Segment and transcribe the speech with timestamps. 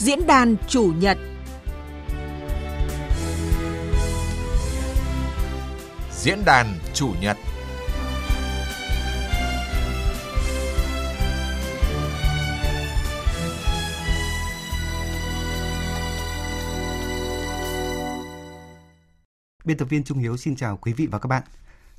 [0.00, 1.18] Diễn đàn chủ nhật
[6.12, 7.36] Diễn đàn chủ nhật
[19.64, 21.42] Biên tập viên Trung Hiếu xin chào quý vị và các bạn.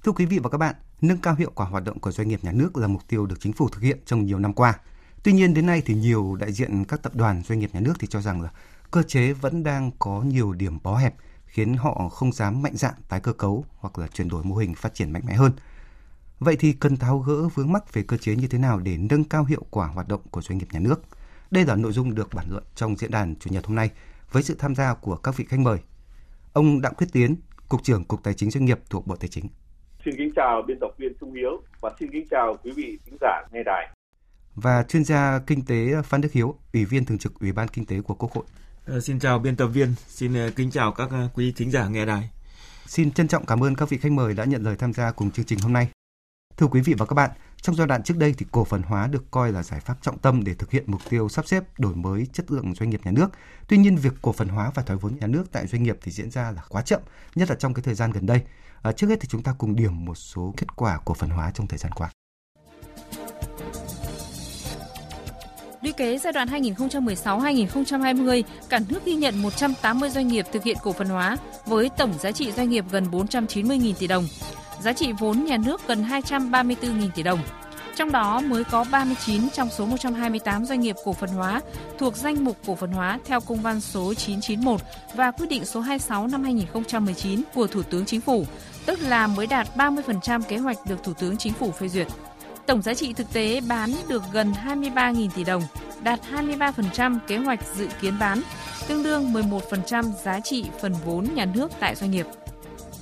[0.03, 2.39] Thưa quý vị và các bạn, nâng cao hiệu quả hoạt động của doanh nghiệp
[2.43, 4.79] nhà nước là mục tiêu được chính phủ thực hiện trong nhiều năm qua.
[5.23, 7.93] Tuy nhiên đến nay thì nhiều đại diện các tập đoàn doanh nghiệp nhà nước
[7.99, 8.49] thì cho rằng là
[8.91, 12.93] cơ chế vẫn đang có nhiều điểm bó hẹp khiến họ không dám mạnh dạn
[13.09, 15.51] tái cơ cấu hoặc là chuyển đổi mô hình phát triển mạnh mẽ hơn.
[16.39, 19.23] Vậy thì cần tháo gỡ vướng mắc về cơ chế như thế nào để nâng
[19.23, 21.01] cao hiệu quả hoạt động của doanh nghiệp nhà nước?
[21.51, 23.89] Đây là nội dung được bản luận trong diễn đàn chủ nhật hôm nay
[24.31, 25.77] với sự tham gia của các vị khách mời.
[26.53, 27.35] Ông Đặng Quyết Tiến,
[27.69, 29.47] Cục trưởng Cục Tài chính Doanh nghiệp thuộc Bộ Tài chính.
[30.05, 33.17] Xin kính chào biên tập viên Trung Hiếu và xin kính chào quý vị khán
[33.21, 34.00] giả nghe đài.
[34.55, 37.85] Và chuyên gia kinh tế Phan Đức Hiếu, Ủy viên Thường trực Ủy ban Kinh
[37.85, 38.45] tế của Quốc hội.
[38.87, 41.87] À, xin chào biên tập viên, xin uh, kính chào các uh, quý thính giả
[41.87, 42.29] nghe đài.
[42.87, 45.31] Xin trân trọng cảm ơn các vị khách mời đã nhận lời tham gia cùng
[45.31, 45.89] chương trình hôm nay.
[46.57, 49.07] Thưa quý vị và các bạn, trong giai đoạn trước đây thì cổ phần hóa
[49.07, 51.95] được coi là giải pháp trọng tâm để thực hiện mục tiêu sắp xếp đổi
[51.95, 53.27] mới chất lượng doanh nghiệp nhà nước.
[53.67, 56.11] Tuy nhiên việc cổ phần hóa và thoái vốn nhà nước tại doanh nghiệp thì
[56.11, 57.01] diễn ra là quá chậm,
[57.35, 58.41] nhất là trong cái thời gian gần đây.
[58.81, 61.51] À, trước hết thì chúng ta cùng điểm một số kết quả cổ phần hóa
[61.51, 62.11] trong thời gian qua.
[65.81, 70.91] Lũy kế giai đoạn 2016-2020, cả nước ghi nhận 180 doanh nghiệp thực hiện cổ
[70.91, 74.27] phần hóa với tổng giá trị doanh nghiệp gần 490.000 tỷ đồng,
[74.81, 77.39] giá trị vốn nhà nước gần 234.000 tỷ đồng.
[77.95, 81.61] Trong đó mới có 39 trong số 128 doanh nghiệp cổ phần hóa
[81.97, 84.81] thuộc danh mục cổ phần hóa theo công văn số 991
[85.15, 88.45] và quyết định số 26 năm 2019 của Thủ tướng Chính phủ,
[88.85, 92.07] tức là mới đạt 30% kế hoạch được Thủ tướng Chính phủ phê duyệt.
[92.71, 95.63] Tổng giá trị thực tế bán được gần 23.000 tỷ đồng,
[96.03, 98.41] đạt 23% kế hoạch dự kiến bán,
[98.87, 102.25] tương đương 11% giá trị phần vốn nhà nước tại doanh nghiệp.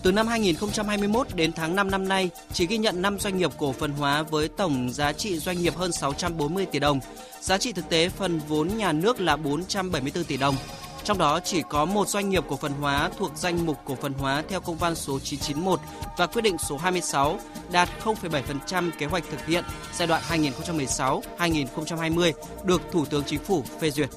[0.04, 3.72] Từ năm 2021 đến tháng 5 năm nay, chỉ ghi nhận 5 doanh nghiệp cổ
[3.72, 7.00] phần hóa với tổng giá trị doanh nghiệp hơn 640 tỷ đồng.
[7.42, 10.56] Giá trị thực tế phần vốn nhà nước là 474 tỷ đồng.
[11.04, 14.14] Trong đó chỉ có một doanh nghiệp cổ phần hóa thuộc danh mục cổ phần
[14.14, 15.80] hóa theo công văn số 991
[16.18, 17.40] và quyết định số 26
[17.72, 22.32] đạt 0,7% kế hoạch thực hiện giai đoạn 2016-2020
[22.64, 24.10] được Thủ tướng Chính phủ phê duyệt.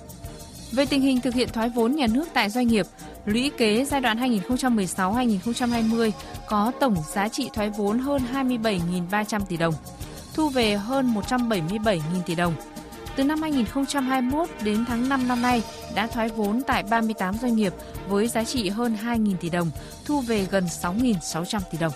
[0.73, 2.87] Về tình hình thực hiện thoái vốn nhà nước tại doanh nghiệp,
[3.25, 6.11] lũy kế giai đoạn 2016-2020
[6.47, 9.75] có tổng giá trị thoái vốn hơn 27.300 tỷ đồng,
[10.35, 12.55] thu về hơn 177.000 tỷ đồng.
[13.17, 15.63] Từ năm 2021 đến tháng 5 năm nay
[15.95, 17.73] đã thoái vốn tại 38 doanh nghiệp
[18.09, 19.71] với giá trị hơn 2.000 tỷ đồng,
[20.05, 21.93] thu về gần 6.600 tỷ đồng.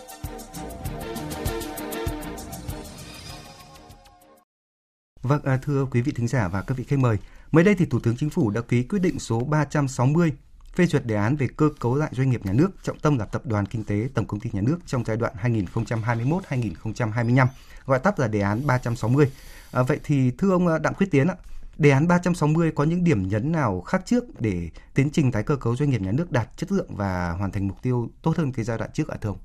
[5.22, 7.16] Vâng, à, thưa quý vị thính giả và các vị khách mời,
[7.53, 10.33] mới đây thì Thủ tướng Chính phủ đã ký quyết định số 360
[10.77, 13.25] phê duyệt đề án về cơ cấu lại doanh nghiệp nhà nước, trọng tâm là
[13.25, 17.47] Tập đoàn Kinh tế Tổng công ty Nhà nước trong giai đoạn 2021-2025,
[17.87, 19.31] gọi tắt là đề án 360.
[19.73, 21.35] À, vậy thì thưa ông à, Đặng Quyết Tiến ạ,
[21.79, 25.57] đề án 360 có những điểm nhấn nào khác trước để tiến trình tái cơ
[25.57, 28.53] cấu doanh nghiệp nhà nước đạt chất lượng và hoàn thành mục tiêu tốt hơn
[28.53, 29.39] cái giai đoạn trước ạ thưa ông?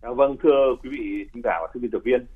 [0.00, 2.26] À, vâng, thưa quý vị thính giả và thưa biên tập viên,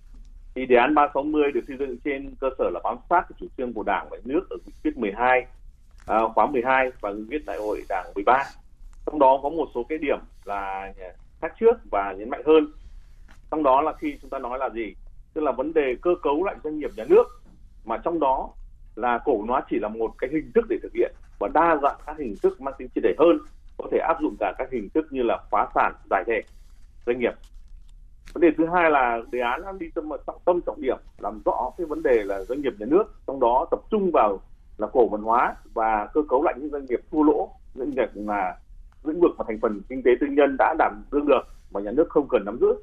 [0.55, 3.73] thì đề án 360 được xây dựng trên cơ sở là bám sát chủ trương
[3.73, 5.47] của Đảng và nước ở nghị quyết 12
[6.07, 8.45] à, khóa 12 và nghị quyết đại hội Đảng 13.
[9.07, 10.93] Trong đó có một số cái điểm là
[11.41, 12.67] khác trước và nhấn mạnh hơn.
[13.51, 14.95] Trong đó là khi chúng ta nói là gì?
[15.35, 17.25] Tức là vấn đề cơ cấu lại doanh nghiệp nhà nước
[17.85, 18.51] mà trong đó
[18.95, 21.97] là cổ nó chỉ là một cái hình thức để thực hiện và đa dạng
[22.07, 23.39] các hình thức mang tính triệt để hơn
[23.79, 26.43] có thể áp dụng cả các hình thức như là phá sản giải thể
[27.07, 27.33] doanh nghiệp
[28.33, 31.43] vấn đề thứ hai là đề án đang đi tâm trọng tâm trọng điểm làm
[31.45, 34.41] rõ cái vấn đề là doanh nghiệp nhà nước trong đó tập trung vào
[34.79, 38.11] là cổ phần hóa và cơ cấu lại những doanh nghiệp thua lỗ, doanh nghiệp
[38.15, 38.59] là
[39.05, 41.91] lĩnh vực mà thành phần kinh tế tư nhân đã đảm đương được mà nhà
[41.91, 42.75] nước không cần nắm giữ.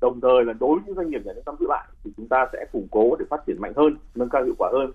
[0.00, 2.28] Đồng thời là đối với những doanh nghiệp nhà nước nắm giữ lại thì chúng
[2.28, 4.92] ta sẽ củng cố để phát triển mạnh hơn, nâng cao hiệu quả hơn.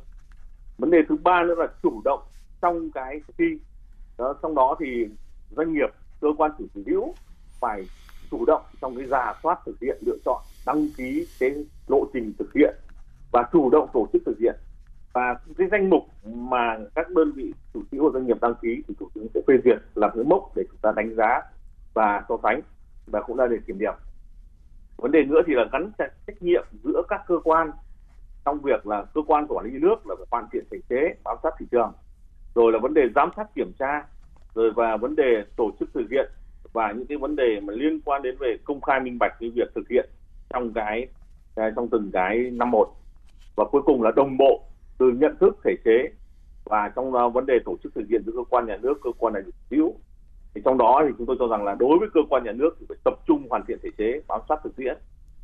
[0.78, 2.19] Vấn đề thứ ba nữa là chủ động
[2.62, 3.46] trong cái thi.
[4.18, 5.08] Đó, trong đó thì
[5.56, 5.90] doanh nghiệp,
[6.22, 7.13] cơ quan chủ sở hữu
[7.60, 7.84] phải
[8.31, 12.34] chủ động trong cái giả soát thực hiện, lựa chọn, đăng ký cái lộ trình
[12.40, 12.75] thực hiện
[13.31, 14.56] và chủ động tổ chức thực hiện
[15.15, 18.83] và cái danh mục mà các đơn vị chủ sở hữu doanh nghiệp đăng ký
[18.88, 21.41] thì thủ tướng sẽ phê duyệt làm cái mốc để chúng ta đánh giá
[21.94, 22.62] và so sánh
[23.07, 23.94] và cũng là để kiểm điểm.
[24.97, 27.71] Vấn đề nữa thì là gắn trách nhiệm giữa các cơ quan
[28.45, 31.38] trong việc là cơ quan quản lý nước là phải hoàn thiện thể chế, bám
[31.44, 31.91] sát thị trường,
[32.56, 34.06] rồi là vấn đề giám sát kiểm tra,
[34.56, 36.31] rồi và vấn đề tổ chức thực hiện
[36.73, 39.50] và những cái vấn đề mà liên quan đến về công khai minh bạch cái
[39.50, 40.09] việc thực hiện
[40.50, 41.07] trong cái,
[41.56, 42.88] trong từng cái năm một.
[43.56, 44.63] Và cuối cùng là đồng bộ
[44.97, 46.09] từ nhận thức thể chế
[46.63, 49.09] và trong uh, vấn đề tổ chức thực hiện giữa cơ quan nhà nước cơ
[49.18, 49.94] quan đại biểu.
[50.53, 52.77] Thì trong đó thì chúng tôi cho rằng là đối với cơ quan nhà nước
[52.80, 54.97] thì phải tập trung hoàn thiện thể chế bám sát thực tiễn.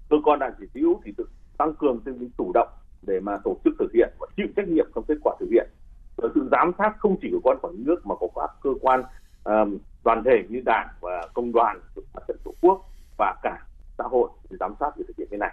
[0.09, 1.25] Cơ quan đại biểu thì tự
[1.57, 2.67] tăng cường tính chủ động
[3.01, 5.69] để mà tổ chức thực hiện và chịu trách nhiệm trong kết quả thực hiện.
[6.17, 8.51] Và sự giám sát không chỉ của cơ quan quản lý nước mà có các
[8.61, 9.03] cơ quan
[9.43, 11.79] um, đoàn thể như đảng và công đoàn
[12.13, 13.65] mặt trận tổ quốc và cả
[13.97, 15.51] xã hội để giám sát việc thực hiện cái này.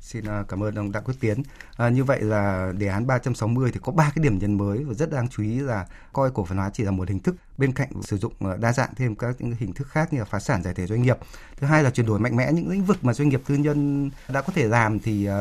[0.00, 1.42] Xin à, cảm ơn ông Đặng Quốc Tiến.
[1.76, 4.94] À, như vậy là đề án 360 thì có ba cái điểm nhấn mới và
[4.94, 7.72] rất đáng chú ý là coi cổ phần hóa chỉ là một hình thức bên
[7.72, 10.40] cạnh sử dụng à, đa dạng thêm các những hình thức khác như là phá
[10.40, 11.18] sản giải thể doanh nghiệp.
[11.56, 14.10] Thứ hai là chuyển đổi mạnh mẽ những lĩnh vực mà doanh nghiệp tư nhân
[14.28, 15.32] đã có thể làm thì uh,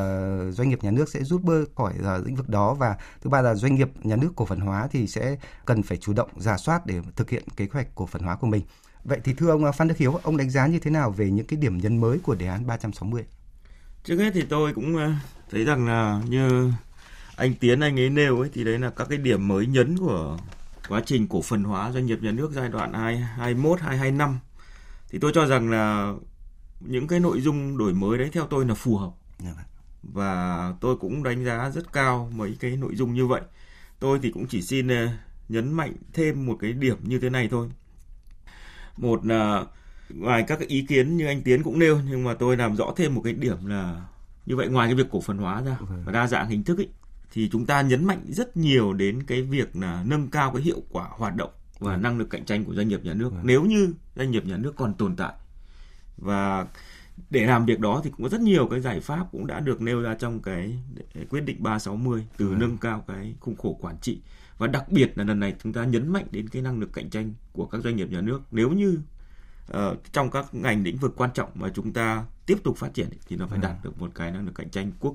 [0.53, 3.41] doanh nghiệp nhà nước sẽ rút bơ khỏi uh, lĩnh vực đó và thứ ba
[3.41, 5.35] là doanh nghiệp nhà nước cổ phần hóa thì sẽ
[5.65, 8.47] cần phải chủ động giả soát để thực hiện kế hoạch cổ phần hóa của
[8.47, 8.61] mình.
[9.03, 11.47] Vậy thì thưa ông Phan Đức Hiếu, ông đánh giá như thế nào về những
[11.47, 13.25] cái điểm nhấn mới của đề án 360?
[14.03, 15.11] Trước hết thì tôi cũng ờ,
[15.51, 16.71] thấy rằng là như
[17.35, 20.37] anh Tiến anh ấy nêu ấy thì đấy là các cái điểm mới nhấn của
[20.89, 24.39] quá trình cổ phần hóa doanh nghiệp nhà nước giai đoạn 2021 2025
[25.09, 26.13] thì tôi cho rằng là
[26.79, 29.11] những cái nội dung đổi mới đấy theo tôi là phù hợp.
[29.39, 29.65] Dạ vâng.
[30.03, 33.41] và tôi cũng đánh giá rất cao mấy cái nội dung như vậy.
[33.99, 35.07] Tôi thì cũng chỉ xin ờ,
[35.49, 37.69] nhấn mạnh thêm một cái điểm như thế này thôi.
[38.97, 39.65] Một là
[40.09, 43.15] ngoài các ý kiến như anh Tiến cũng nêu nhưng mà tôi làm rõ thêm
[43.15, 44.07] một cái điểm là
[44.45, 46.03] như vậy ngoài cái việc cổ phần hóa ra vâng.
[46.05, 46.89] và đa dạng hình thức ấy,
[47.33, 50.83] thì chúng ta nhấn mạnh rất nhiều đến cái việc là nâng cao cái hiệu
[50.89, 53.29] quả hoạt động và năng lực cạnh tranh của doanh nghiệp nhà nước.
[53.33, 53.41] Vâng.
[53.43, 55.33] nếu như doanh nghiệp nhà nước còn tồn tại
[56.17, 56.67] và
[57.29, 59.81] để làm việc đó thì cũng có rất nhiều cái giải pháp cũng đã được
[59.81, 60.79] nêu ra trong cái
[61.29, 64.21] quyết định 360 từ nâng cao cái khung khổ quản trị.
[64.57, 67.09] Và đặc biệt là lần này chúng ta nhấn mạnh đến cái năng lực cạnh
[67.09, 68.41] tranh của các doanh nghiệp nhà nước.
[68.51, 68.99] Nếu như
[69.77, 73.09] uh, trong các ngành lĩnh vực quan trọng mà chúng ta tiếp tục phát triển
[73.27, 73.63] thì nó phải ừ.
[73.63, 75.13] đạt được một cái năng lực cạnh tranh quốc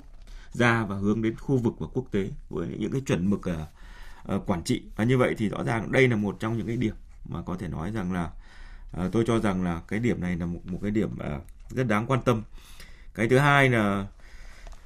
[0.53, 4.35] gia và hướng đến khu vực và quốc tế với những cái chuẩn mực uh,
[4.35, 6.77] uh, quản trị và như vậy thì rõ ràng đây là một trong những cái
[6.77, 6.95] điểm
[7.29, 8.31] mà có thể nói rằng là
[9.07, 11.87] uh, tôi cho rằng là cái điểm này là một một cái điểm uh, rất
[11.87, 12.43] đáng quan tâm
[13.15, 14.07] cái thứ hai là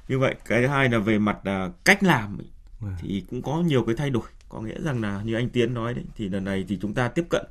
[0.07, 2.37] như vậy cái thứ hai là về mặt uh, cách làm
[2.81, 2.87] ừ.
[3.01, 5.93] thì cũng có nhiều cái thay đổi có nghĩa rằng là như anh Tiến nói
[5.93, 7.45] đấy thì lần này thì chúng ta tiếp cận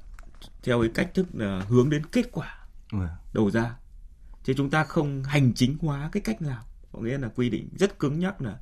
[0.63, 2.59] theo cái cách thức là hướng đến kết quả
[2.91, 3.09] vâng.
[3.33, 3.77] đầu ra.
[4.45, 6.63] Chứ chúng ta không hành chính hóa cái cách làm
[6.93, 8.59] có nghĩa là quy định rất cứng nhắc là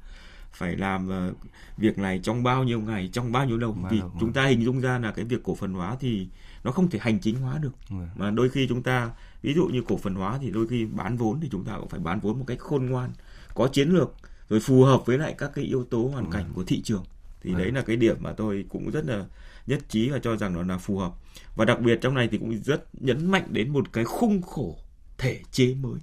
[0.53, 1.33] phải làm ờ,
[1.77, 3.77] việc này trong bao nhiêu ngày trong bao nhiêu lâu.
[3.91, 6.29] Thì chúng ta hình dung ra là cái việc cổ phần hóa thì
[6.65, 7.73] nó không thể hành chính hóa được.
[7.89, 8.09] Vâng.
[8.17, 9.11] mà đôi khi chúng ta
[9.43, 11.89] ví dụ như cổ phần hóa thì đôi khi bán vốn thì chúng ta cũng
[11.89, 13.11] phải bán vốn một cách khôn ngoan
[13.55, 14.15] có chiến lược
[14.49, 16.53] rồi phù hợp với lại các cái yếu tố hoàn cảnh vâng.
[16.55, 17.05] của thị trường.
[17.41, 19.25] Thì đấy là cái điểm mà tôi cũng rất là
[19.67, 21.13] nhất trí và cho rằng nó là phù hợp
[21.57, 24.79] và đặc biệt trong này thì cũng rất nhấn mạnh đến một cái khung khổ
[25.19, 26.01] thể chế mới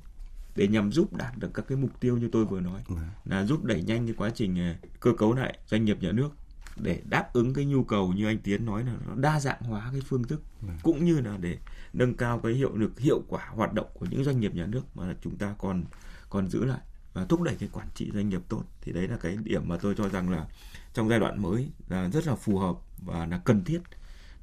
[0.55, 2.95] để nhằm giúp đạt được các cái mục tiêu như tôi vừa nói ừ.
[3.25, 6.29] là giúp đẩy nhanh cái quá trình ờ, cơ cấu lại doanh nghiệp nhà nước
[6.77, 9.89] để đáp ứng cái nhu cầu như anh Tiến nói là nó đa dạng hóa
[9.91, 10.67] cái phương thức ừ.
[10.83, 11.57] cũng như là để
[11.93, 14.81] nâng cao cái hiệu lực hiệu quả hoạt động của những doanh nghiệp nhà nước
[14.95, 15.83] mà chúng ta còn
[16.29, 16.79] còn giữ lại
[17.13, 19.77] và thúc đẩy cái quản trị doanh nghiệp tốt thì đấy là cái điểm mà
[19.77, 20.47] tôi cho rằng là
[20.93, 23.79] trong giai đoạn mới là rất là phù hợp và là cần thiết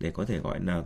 [0.01, 0.83] để có thể gọi là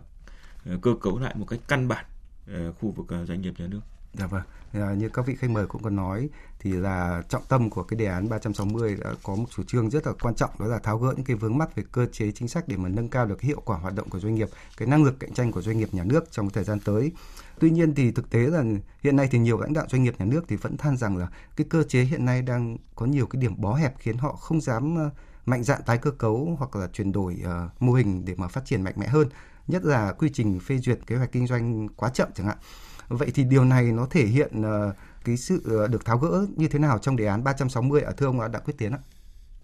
[0.65, 2.05] ờ, cơ cấu lại một cách căn bản
[2.47, 3.81] ờ, khu vực ờ, doanh nghiệp nhà nước.
[4.17, 4.41] Dạ vâng,
[4.73, 6.29] dạ, như các vị khách mời cũng có nói
[6.59, 10.07] thì là trọng tâm của cái đề án 360 đã có một chủ trương rất
[10.07, 12.47] là quan trọng đó là tháo gỡ những cái vướng mắc về cơ chế chính
[12.47, 15.03] sách để mà nâng cao được hiệu quả hoạt động của doanh nghiệp, cái năng
[15.03, 17.11] lực cạnh tranh của doanh nghiệp nhà nước trong thời gian tới.
[17.59, 18.63] Tuy nhiên thì thực tế là
[19.03, 21.27] hiện nay thì nhiều lãnh đạo doanh nghiệp nhà nước thì vẫn than rằng là
[21.55, 24.61] cái cơ chế hiện nay đang có nhiều cái điểm bó hẹp khiến họ không
[24.61, 24.97] dám
[25.45, 28.65] mạnh dạn tái cơ cấu hoặc là chuyển đổi uh, mô hình để mà phát
[28.65, 29.27] triển mạnh mẽ hơn
[29.67, 32.57] nhất là quy trình phê duyệt kế hoạch kinh doanh quá chậm chẳng hạn.
[33.07, 36.67] Vậy thì điều này nó thể hiện uh, cái sự uh, được tháo gỡ như
[36.67, 38.99] thế nào trong đề án 360 ở thưa ông Đặng Quyết Tiến ạ?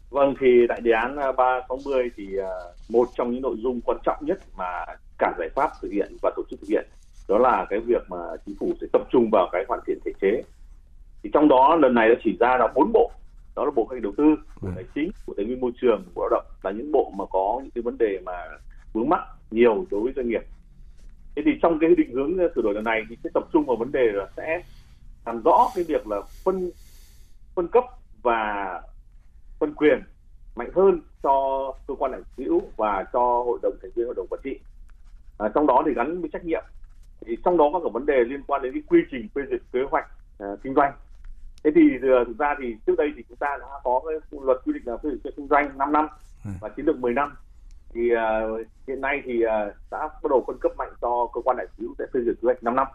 [0.09, 2.45] Vâng thì tại đề án 360 thì uh,
[2.89, 4.85] một trong những nội dung quan trọng nhất mà
[5.17, 6.85] cả giải pháp thực hiện và tổ chức thực hiện
[7.31, 10.11] đó là cái việc mà chính phủ sẽ tập trung vào cái hoàn thiện thể
[10.21, 10.43] chế.
[11.23, 13.11] Thì trong đó lần này đã chỉ ra là bốn bộ
[13.55, 14.73] đó là bộ kế hoạch đầu tư bộ ừ.
[14.75, 17.59] tài chính bộ tài nguyên môi trường bộ lao động là những bộ mà có
[17.63, 18.33] những cái vấn đề mà
[18.93, 20.41] vướng mắc nhiều đối với doanh nghiệp.
[21.35, 23.75] Thế thì trong cái định hướng sửa đổi lần này thì sẽ tập trung vào
[23.75, 24.63] vấn đề là sẽ
[25.25, 26.71] làm rõ cái việc là phân
[27.55, 27.83] phân cấp
[28.21, 28.81] và
[29.59, 30.01] phân quyền
[30.55, 31.33] mạnh hơn cho
[31.87, 34.59] cơ quan đại biểu và cho hội đồng thành viên hội đồng quản trị.
[35.37, 36.63] À, trong đó thì gắn với trách nhiệm.
[37.25, 39.61] Thì trong đó có cả vấn đề liên quan đến cái quy trình phê duyệt
[39.71, 40.05] kế hoạch
[40.43, 40.93] uh, kinh doanh
[41.63, 44.57] thế thì uh, thực ra thì trước đây thì chúng ta đã có cái luật
[44.65, 46.07] quy định là phê duyệt kinh doanh 5 năm
[46.45, 46.51] ừ.
[46.61, 47.35] và chiến lược 10 năm.
[47.93, 49.49] Thì uh, hiện nay thì uh,
[49.91, 52.45] đã bắt đầu phân cấp mạnh cho cơ quan đại sứ sẽ phê duyệt kế
[52.45, 52.87] hoạch 5 năm.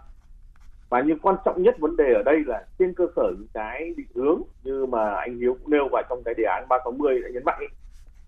[0.88, 3.94] Và nhưng quan trọng nhất vấn đề ở đây là trên cơ sở những cái
[3.96, 7.28] định hướng như mà anh Hiếu cũng nêu vào trong cái đề án 360 đã
[7.28, 7.68] nhấn mạnh ấy,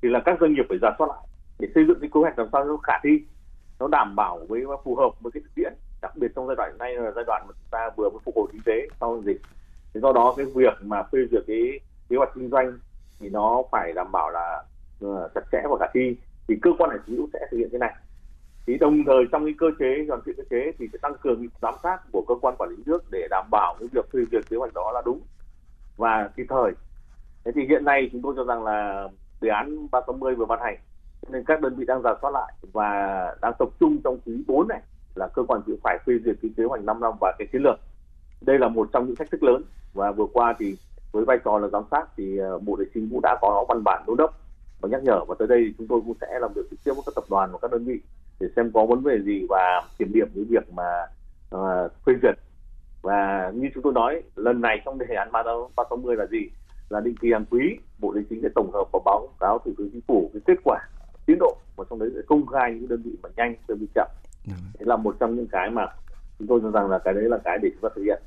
[0.02, 1.24] thì là các doanh nghiệp phải giả soát lại
[1.58, 3.10] để xây dựng cái kế hoạch làm sao nó khả thi
[3.80, 6.78] nó đảm bảo với phù hợp với cái thực tiễn đặc biệt trong giai đoạn
[6.78, 9.40] này là giai đoạn mà chúng ta vừa mới phục hồi kinh tế sau dịch
[9.94, 12.78] thế do đó cái việc mà phê duyệt cái kế hoạch kinh doanh
[13.20, 14.64] thì nó phải đảm bảo là
[15.04, 16.16] uh, chặt chẽ và khả thi.
[16.48, 17.94] Thì cơ quan hành chính cũng sẽ thực hiện cái này.
[18.66, 21.46] Thì đồng thời trong cái cơ chế hoàn thiện cơ chế thì sẽ tăng cường
[21.62, 24.44] giám sát của cơ quan quản lý nước để đảm bảo cái việc phê duyệt
[24.50, 25.20] kế hoạch đó là đúng
[25.96, 26.72] và kịp thời.
[27.44, 29.08] Thế thì hiện nay chúng tôi cho rằng là
[29.40, 30.76] đề án 360 vừa ban hành
[31.28, 32.90] nên các đơn vị đang giả soát lại và
[33.42, 34.80] đang tập trung trong quý 4 này
[35.14, 37.62] là cơ quan chịu phải phê duyệt cái kế hoạch 5 năm và cái chiến
[37.62, 37.80] lược
[38.40, 39.62] đây là một trong những thách thức lớn.
[39.94, 40.76] Và vừa qua thì
[41.12, 43.84] với vai trò là giám sát thì ờ, bộ tài chính cũng đã có văn
[43.84, 44.40] bản đôn đốc
[44.80, 45.24] và nhắc nhở.
[45.28, 47.52] Và tới đây chúng tôi cũng sẽ làm việc trực tiếp với các tập đoàn
[47.52, 48.00] và các đơn vị
[48.40, 51.06] để xem có vấn đề gì và kiểm điểm cái việc mà
[51.54, 52.34] uh, phê duyệt.
[53.02, 56.50] Và như chúng tôi nói lần này trong đề án 360 là gì?
[56.88, 59.72] Là định kỳ hàng quý bộ tài chính sẽ tổng hợp và báo cáo thủ
[59.78, 60.78] tướng chính phủ cái kết quả
[61.26, 61.56] tiến độ.
[61.76, 64.08] Và trong đấy sẽ công khai những đơn vị mà nhanh đơn vị chậm.
[64.46, 64.52] Ừ.
[64.78, 65.86] thế là một trong những cái mà
[66.38, 68.22] chúng tôi cho rằng là cái đấy là cái để chúng ta thực hiện.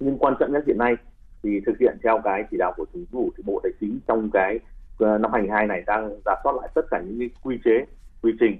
[0.00, 0.94] Nhưng quan trọng nhất hiện nay
[1.42, 4.30] thì thực hiện theo cái chỉ đạo của chính phủ thì bộ tài chính trong
[4.32, 4.58] cái
[4.98, 7.84] ờ, năm năm 2022 này đang giả soát lại tất cả những cái quy chế
[8.22, 8.58] quy trình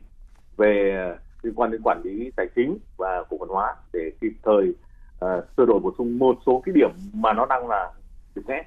[0.57, 0.97] về
[1.43, 4.75] liên quan đến quản lý tài chính và cổ phần hóa để kịp thời
[5.25, 7.91] uh, sửa đổi bổ sung một số cái điểm mà nó đang là
[8.35, 8.65] điểm nghẽn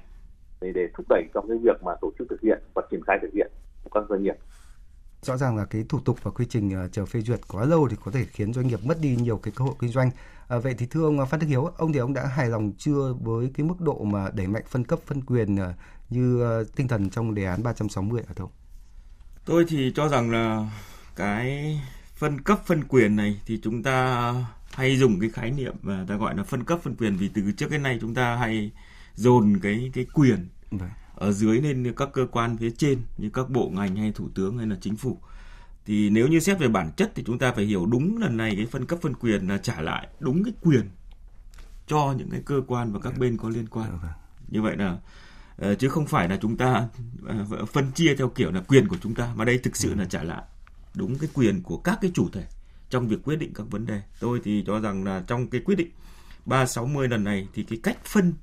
[0.60, 3.18] để để thúc đẩy trong cái việc mà tổ chức thực hiện và triển khai
[3.22, 3.50] thực hiện
[3.84, 4.36] của các doanh nghiệp
[5.24, 7.88] rõ ràng là cái thủ tục và quy trình uh, chờ phê duyệt quá lâu
[7.88, 10.10] thì có thể khiến doanh nghiệp mất đi nhiều cái cơ hội kinh doanh.
[10.48, 13.14] À, vậy thì thưa ông Phan Đức Hiếu, ông thì ông đã hài lòng chưa
[13.20, 15.60] với cái mức độ mà đẩy mạnh phân cấp phân quyền uh,
[16.10, 18.46] như uh, tinh thần trong đề án 360 hả thưa
[19.44, 20.70] Tôi thì cho rằng là
[21.16, 21.80] cái
[22.14, 24.34] phân cấp phân quyền này thì chúng ta
[24.72, 27.52] hay dùng cái khái niệm mà ta gọi là phân cấp phân quyền vì từ
[27.56, 28.70] trước đến nay chúng ta hay
[29.14, 30.90] dồn cái cái quyền vâng.
[31.14, 34.58] Ở dưới lên các cơ quan phía trên như các bộ ngành hay thủ tướng
[34.58, 35.18] hay là chính phủ
[35.86, 38.56] thì nếu như xét về bản chất thì chúng ta phải hiểu đúng lần này
[38.56, 40.90] cái phân cấp phân quyền là trả lại đúng cái quyền
[41.86, 43.20] cho những cái cơ quan và các vâng.
[43.20, 44.10] bên có liên quan vâng.
[44.48, 44.98] như vậy là
[45.56, 46.88] ờ, chứ không phải là chúng ta
[47.26, 50.04] ờ, phân chia theo kiểu là quyền của chúng ta mà đây thực sự là
[50.04, 50.42] trả lại
[50.94, 52.44] đúng cái quyền của các cái chủ thể
[52.90, 54.02] trong việc quyết định các vấn đề.
[54.20, 55.90] Tôi thì cho rằng là trong cái quyết định
[56.44, 58.34] 360 lần này thì cái cách phân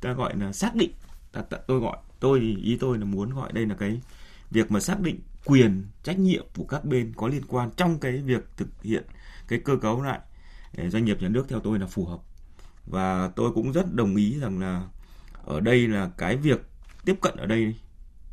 [0.00, 0.90] ta gọi là xác định
[1.32, 4.00] ta, ta, tôi gọi tôi ý tôi là muốn gọi đây là cái
[4.50, 8.18] việc mà xác định quyền trách nhiệm của các bên có liên quan trong cái
[8.18, 9.04] việc thực hiện
[9.48, 10.20] cái cơ cấu lại
[10.88, 12.20] doanh nghiệp nhà nước theo tôi là phù hợp
[12.86, 14.88] và tôi cũng rất đồng ý rằng là
[15.44, 16.66] ở đây là cái việc
[17.04, 17.74] tiếp cận ở đây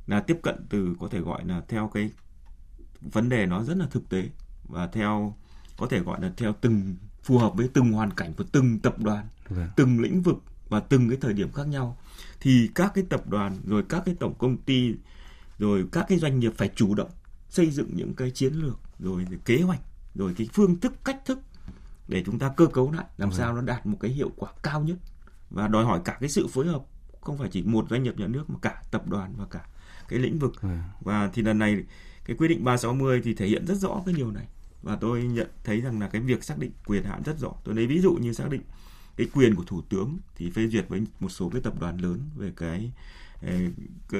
[0.08, 2.12] là tiếp cận từ có thể gọi là theo cái
[3.02, 4.30] vấn đề nó rất là thực tế
[4.64, 5.36] và theo
[5.78, 9.00] có thể gọi là theo từng phù hợp với từng hoàn cảnh của từng tập
[9.00, 9.70] đoàn, vâng.
[9.76, 11.98] từng lĩnh vực và từng cái thời điểm khác nhau
[12.40, 14.96] thì các cái tập đoàn rồi các cái tổng công ty
[15.60, 17.10] rồi các cái doanh nghiệp phải chủ động
[17.50, 19.80] xây dựng những cái chiến lược rồi kế hoạch
[20.16, 21.40] rồi cái phương thức cách thức
[22.08, 23.38] để chúng ta cơ cấu lại làm vâng.
[23.38, 24.98] sao nó đạt một cái hiệu quả cao nhất
[25.50, 26.82] và đòi hỏi cả cái sự phối hợp
[27.22, 29.66] không phải chỉ một doanh nghiệp nhà nước mà cả tập đoàn và cả
[30.08, 30.80] cái lĩnh vực vâng.
[31.02, 31.84] và thì lần này
[32.26, 34.48] cái quy định 360 thì thể hiện rất rõ cái điều này
[34.82, 37.76] và tôi nhận thấy rằng là cái việc xác định quyền hạn rất rõ tôi
[37.76, 38.62] lấy ví dụ như xác định
[39.18, 42.30] cái quyền của thủ tướng thì phê duyệt với một số cái tập đoàn lớn
[42.36, 42.92] về cái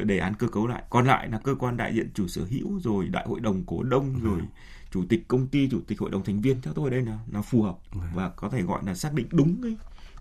[0.04, 2.80] đề án cơ cấu lại còn lại là cơ quan đại diện chủ sở hữu
[2.80, 4.20] rồi đại hội đồng cổ đông ừ.
[4.24, 4.42] rồi
[4.92, 7.42] chủ tịch công ty chủ tịch hội đồng thành viên theo tôi đây là là
[7.42, 8.00] phù hợp ừ.
[8.14, 9.78] và có thể gọi là xác định đúng cái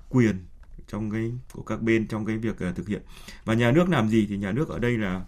[0.08, 0.44] quyền
[0.88, 3.02] trong cái của các bên trong cái việc uh, thực hiện
[3.44, 5.24] và nhà nước làm gì thì nhà nước ở đây là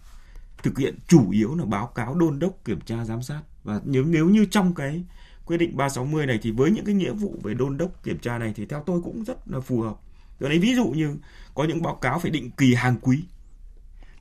[0.62, 4.04] thực hiện chủ yếu là báo cáo đôn đốc kiểm tra giám sát và nếu
[4.04, 5.04] nếu như trong cái
[5.52, 8.38] quyết định 360 này thì với những cái nghĩa vụ về đôn đốc kiểm tra
[8.38, 9.96] này thì theo tôi cũng rất là phù hợp.
[10.40, 11.16] Rồi đấy ví dụ như
[11.54, 13.24] có những báo cáo phải định kỳ hàng quý.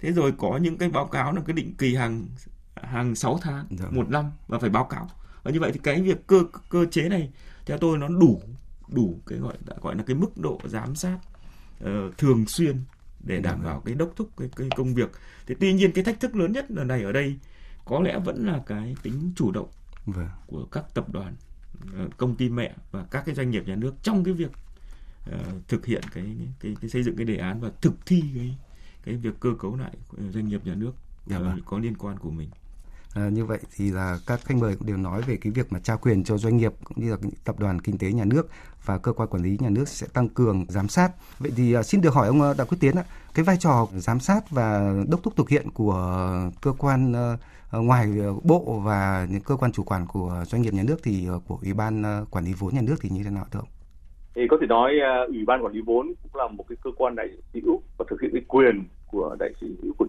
[0.01, 2.27] Thế rồi có những cái báo cáo là cái định kỳ hàng
[2.75, 3.85] hàng 6 tháng, dạ.
[3.91, 5.09] một năm và phải báo cáo.
[5.43, 7.29] Và như vậy thì cái việc cơ cơ chế này
[7.65, 8.41] theo tôi nó đủ
[8.87, 11.17] đủ cái gọi gọi là cái mức độ giám sát
[11.83, 12.83] uh, thường xuyên
[13.19, 13.69] để đảm dạ.
[13.69, 15.11] bảo cái đốc thúc cái, cái công việc.
[15.47, 17.35] Thế tuy nhiên cái thách thức lớn nhất lần này ở đây
[17.85, 19.69] có lẽ vẫn là cái tính chủ động
[20.05, 20.29] vâng.
[20.47, 21.35] của các tập đoàn
[21.93, 24.51] ờ, công ty mẹ và các cái doanh nghiệp nhà nước trong cái việc
[25.29, 26.25] uh, thực hiện cái,
[26.59, 28.57] cái cái xây dựng cái đề án và thực thi cái
[29.03, 29.91] cái việc cơ cấu lại
[30.33, 30.91] doanh nghiệp nhà nước
[31.25, 32.49] dạ uh, có liên quan của mình.
[33.13, 35.79] À, như vậy thì là các khách mời cũng đều nói về cái việc mà
[35.79, 38.49] trao quyền cho doanh nghiệp cũng như là tập đoàn kinh tế nhà nước
[38.85, 41.11] và cơ quan quản lý nhà nước sẽ tăng cường giám sát.
[41.39, 43.03] Vậy thì uh, xin được hỏi ông Đặng Quyết Tiến ạ,
[43.33, 47.37] cái vai trò giám sát và đốc thúc thực hiện của cơ quan uh, Ờ,
[47.71, 50.97] Ờ, ngoài ờ, bộ và những cơ quan chủ quản của doanh nghiệp nhà nước
[51.03, 53.59] thì ờ, của ủy ban quản lý vốn nhà nước thì như thế nào thưa
[53.59, 53.69] ông?
[54.35, 54.91] Thì có thể nói
[55.27, 58.05] ủy ban quản lý vốn cũng là một cái cơ quan đại diện hữu và
[58.09, 60.05] thực hiện cái quyền của đại diện hữu của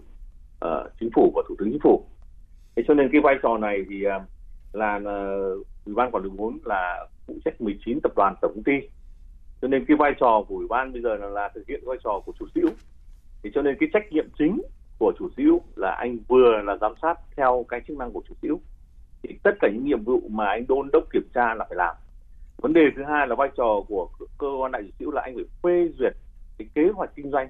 [0.65, 2.07] uh, chính phủ và thủ tướng chính phủ.
[2.77, 4.23] Thế cho nên cái vai trò này thì uh,
[4.73, 8.65] là uh, ủy ban quản lý vốn là phụ trách 19 tập đoàn tổng công
[8.65, 8.89] ty.
[9.63, 11.97] Cho nên cái vai trò của ủy ban bây giờ là, là thực hiện vai
[12.05, 12.71] trò của chủ sở hữu.
[13.43, 14.63] Thì cho nên cái trách nhiệm chính
[15.03, 18.23] của chủ sở hữu là anh vừa là giám sát theo cái chức năng của
[18.29, 18.61] chủ sở hữu.
[19.23, 21.97] Thì tất cả những nhiệm vụ mà anh đôn đốc kiểm tra là phải làm.
[22.57, 25.45] Vấn đề thứ hai là vai trò của cơ quan đại hữu là anh phải
[25.63, 26.13] phê duyệt
[26.59, 27.49] cái kế hoạch kinh doanh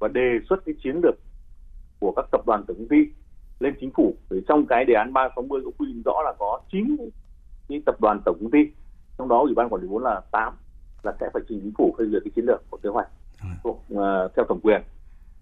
[0.00, 1.14] và đề xuất cái chiến lược
[2.00, 2.96] của các tập đoàn tổng công ty
[3.60, 4.14] lên chính phủ.
[4.30, 6.96] Thì trong cái đề án 360 có quy định rõ là có 9
[7.68, 8.58] cái tập đoàn tổng công ty
[9.18, 10.54] trong đó ủy ban quản lý vốn là 8
[11.02, 13.08] là sẽ phải trình chính phủ phê duyệt cái chiến lược của kế hoạch.
[13.64, 13.98] Thuộc uh,
[14.36, 14.82] theo thẩm quyền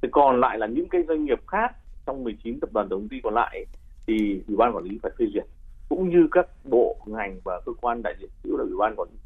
[0.02, 1.76] thế còn lại là những cái doanh nghiệp khác
[2.06, 3.66] trong 19 tập đoàn tổng công ty còn lại
[4.06, 5.44] thì ủy ban quản lý phải phê duyệt
[5.88, 9.08] cũng như các bộ ngành và cơ quan đại diện hữu là ủy ban quản
[9.12, 9.18] lý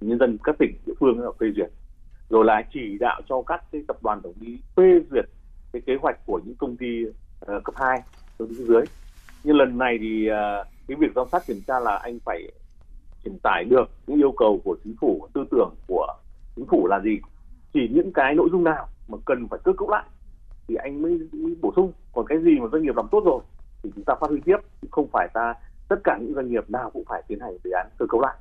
[0.00, 1.70] nhân dân các tỉnh địa phương là phê duyệt.
[2.30, 5.24] Rồi là chỉ đạo cho các cái tập đoàn tổng ty phê duyệt
[5.72, 8.02] cái kế hoạch của những công ty uh, cấp 2
[8.38, 8.82] công ty dưới.
[9.44, 12.52] Nhưng lần này thì uh, cái việc giám sát kiểm tra là anh phải
[13.24, 16.06] truyền tải được những yêu cầu của chính phủ tư tưởng của
[16.56, 17.18] chính phủ là gì
[17.72, 20.04] chỉ những cái nội dung nào mà cần phải cơ cấu lại
[20.68, 21.92] thì anh mới, mới bổ sung.
[22.12, 23.40] Còn cái gì mà doanh nghiệp làm tốt rồi
[23.82, 24.56] thì chúng ta phát huy tiếp
[24.90, 25.54] không phải ta
[25.88, 28.36] tất cả những doanh nghiệp nào cũng phải tiến hành đề án cơ cấu lại.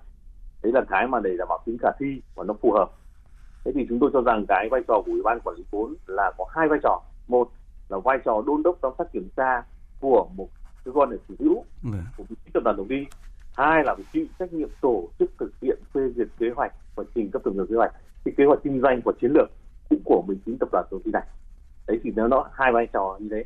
[0.64, 2.92] Đấy là cái mà để đảm bảo tính khả thi và nó phù hợp.
[3.66, 5.94] Thế thì chúng tôi cho rằng cái vai trò của ủy ban quản lý vốn
[6.08, 7.02] là có hai vai trò.
[7.28, 7.50] Một
[7.90, 9.64] là vai trò đôn đốc giám sát kiểm tra
[10.00, 10.48] của một
[10.84, 12.04] cơ quan để sở hữu vâng.
[12.18, 12.96] của một tập đoàn đầu tư.
[13.56, 17.04] Hai là phải chịu trách nhiệm tổ chức thực hiện phê duyệt kế hoạch và
[17.16, 17.92] trình cấp tổng hợp kế hoạch.
[18.26, 19.50] Cái kế hoạch kinh doanh và chiến lược
[20.28, 21.28] bình chính tập đoàn công ty này.
[21.88, 23.44] Đấy thì nó nó hai vai trò như thế.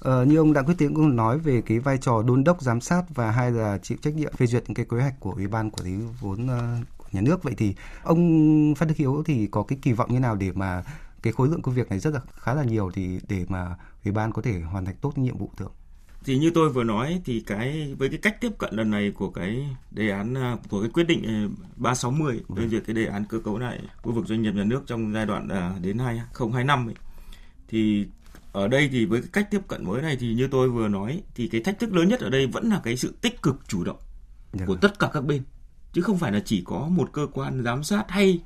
[0.00, 2.80] Ờ, như ông Đặng Quyết Tiến cũng nói về cái vai trò đôn đốc giám
[2.80, 5.46] sát và hai là chịu trách nhiệm phê duyệt những cái kế hoạch của ủy
[5.46, 7.42] ban quản lý vốn ờ, của nhà nước.
[7.42, 10.82] Vậy thì ông Phan Đức Hiếu thì có cái kỳ vọng như nào để mà
[11.22, 14.12] cái khối lượng công việc này rất là khá là nhiều thì để mà ủy
[14.12, 15.72] ban có thể hoàn thành tốt nhiệm vụ được
[16.28, 19.30] thì như tôi vừa nói thì cái với cái cách tiếp cận lần này của
[19.30, 22.70] cái đề án à, của cái quyết định 360 phê vâng.
[22.70, 25.26] duyệt cái đề án cơ cấu lại khu vực doanh nghiệp nhà nước trong giai
[25.26, 26.94] đoạn à, đến 2025 ấy,
[27.68, 28.06] thì
[28.52, 31.22] ở đây thì với cái cách tiếp cận mới này thì như tôi vừa nói
[31.34, 33.84] thì cái thách thức lớn nhất ở đây vẫn là cái sự tích cực chủ
[33.84, 33.98] động
[34.52, 34.80] dạ của vâng.
[34.80, 35.42] tất cả các bên
[35.92, 38.40] chứ không phải là chỉ có một cơ quan giám sát hay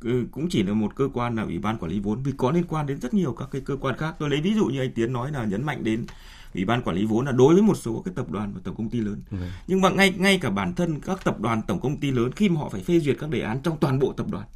[0.00, 2.50] ừ, cũng chỉ là một cơ quan là ủy ban quản lý vốn vì có
[2.50, 4.80] liên quan đến rất nhiều các cái cơ quan khác tôi lấy ví dụ như
[4.80, 6.06] anh tiến nói là nhấn mạnh đến
[6.54, 8.74] ủy ban quản lý vốn là đối với một số cái tập đoàn và tổng
[8.76, 9.36] công ty lớn ừ.
[9.66, 12.48] nhưng mà ngay ngay cả bản thân các tập đoàn tổng công ty lớn khi
[12.48, 14.46] mà họ phải phê duyệt các đề án trong toàn bộ tập đoàn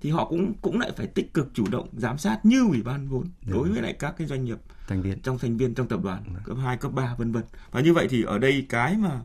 [0.00, 3.08] thì họ cũng cũng lại phải tích cực chủ động giám sát như ủy ban
[3.08, 3.52] vốn ừ.
[3.52, 6.24] đối với lại các cái doanh nghiệp thành viên trong thành viên trong tập đoàn
[6.24, 6.40] ừ.
[6.44, 9.20] cấp 2, cấp 3 vân vân và như vậy thì ở đây cái mà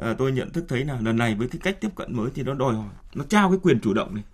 [0.00, 2.42] uh, tôi nhận thức thấy là lần này với cái cách tiếp cận mới thì
[2.42, 4.24] nó đòi hỏi nó trao cái quyền chủ động này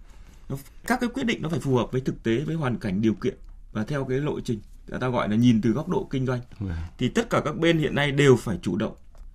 [0.48, 3.02] nó, các cái quyết định nó phải phù hợp với thực tế với hoàn cảnh
[3.02, 3.34] điều kiện
[3.72, 4.60] và theo cái lộ trình
[4.98, 6.66] ta gọi là nhìn từ góc độ kinh doanh ừ.
[6.98, 8.94] thì tất cả các bên hiện nay đều phải chủ động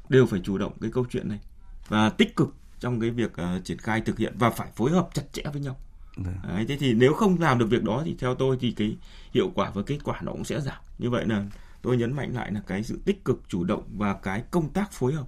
[0.09, 1.39] đều phải chủ động cái câu chuyện này
[1.87, 5.09] và tích cực trong cái việc uh, triển khai thực hiện và phải phối hợp
[5.13, 5.77] chặt chẽ với nhau
[6.17, 6.33] Vâng.
[6.47, 8.97] Đấy, thế thì nếu không làm được việc đó thì theo tôi thì cái
[9.33, 10.77] hiệu quả và kết quả nó cũng sẽ giảm.
[10.97, 11.45] Như vậy là
[11.81, 14.91] tôi nhấn mạnh lại là cái sự tích cực chủ động và cái công tác
[14.91, 15.27] phối hợp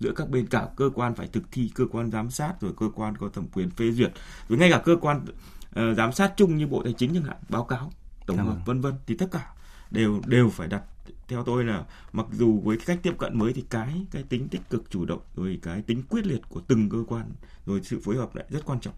[0.00, 2.86] giữa các bên cả cơ quan phải thực thi cơ quan giám sát rồi cơ
[2.94, 4.12] quan có thẩm quyền phê duyệt
[4.48, 7.36] rồi ngay cả cơ quan uh, giám sát chung như bộ tài chính chẳng hạn
[7.48, 7.92] báo cáo
[8.26, 8.62] tổng hợp vâng.
[8.64, 9.52] vân vân thì tất cả
[9.90, 10.82] đều đều phải đặt
[11.28, 14.48] theo tôi là mặc dù với cái cách tiếp cận mới thì cái cái tính
[14.48, 17.24] tích cực chủ động rồi cái tính quyết liệt của từng cơ quan
[17.66, 18.94] rồi sự phối hợp lại rất quan trọng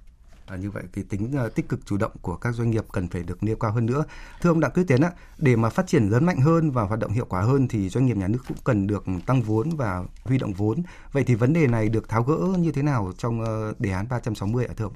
[0.46, 3.08] À, như vậy cái tính uh, tích cực chủ động của các doanh nghiệp cần
[3.08, 4.04] phải được nêu cao hơn nữa.
[4.40, 7.00] Thưa ông Đặng Quyết Tiến ạ, để mà phát triển lớn mạnh hơn và hoạt
[7.00, 10.04] động hiệu quả hơn thì doanh nghiệp nhà nước cũng cần được tăng vốn và
[10.24, 10.82] huy động vốn.
[11.12, 14.06] Vậy thì vấn đề này được tháo gỡ như thế nào trong uh, đề án
[14.10, 14.92] 360 ạ thưa ông?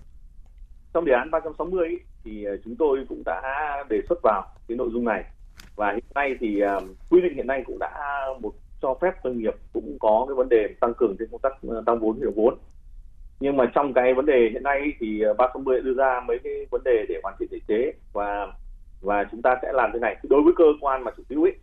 [0.94, 1.88] Trong đề án 360
[2.24, 3.42] thì ờ, chúng tôi cũng đã
[3.88, 5.24] đề xuất vào cái nội dung này
[5.76, 9.38] và hiện nay thì uh, quy định hiện nay cũng đã một cho phép doanh
[9.38, 11.52] nghiệp cũng có cái vấn đề tăng cường trên công tác
[11.86, 12.58] tăng vốn động vốn
[13.40, 16.82] nhưng mà trong cái vấn đề hiện nay thì 360 đưa ra mấy cái vấn
[16.84, 18.46] đề để hoàn thiện thể chế và
[19.02, 21.54] và chúng ta sẽ làm thế này đối với cơ quan mà chủ hữu ấy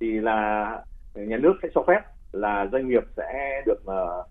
[0.00, 0.70] thì là
[1.14, 2.00] nhà nước sẽ cho phép
[2.32, 4.26] là doanh nghiệp sẽ được uh,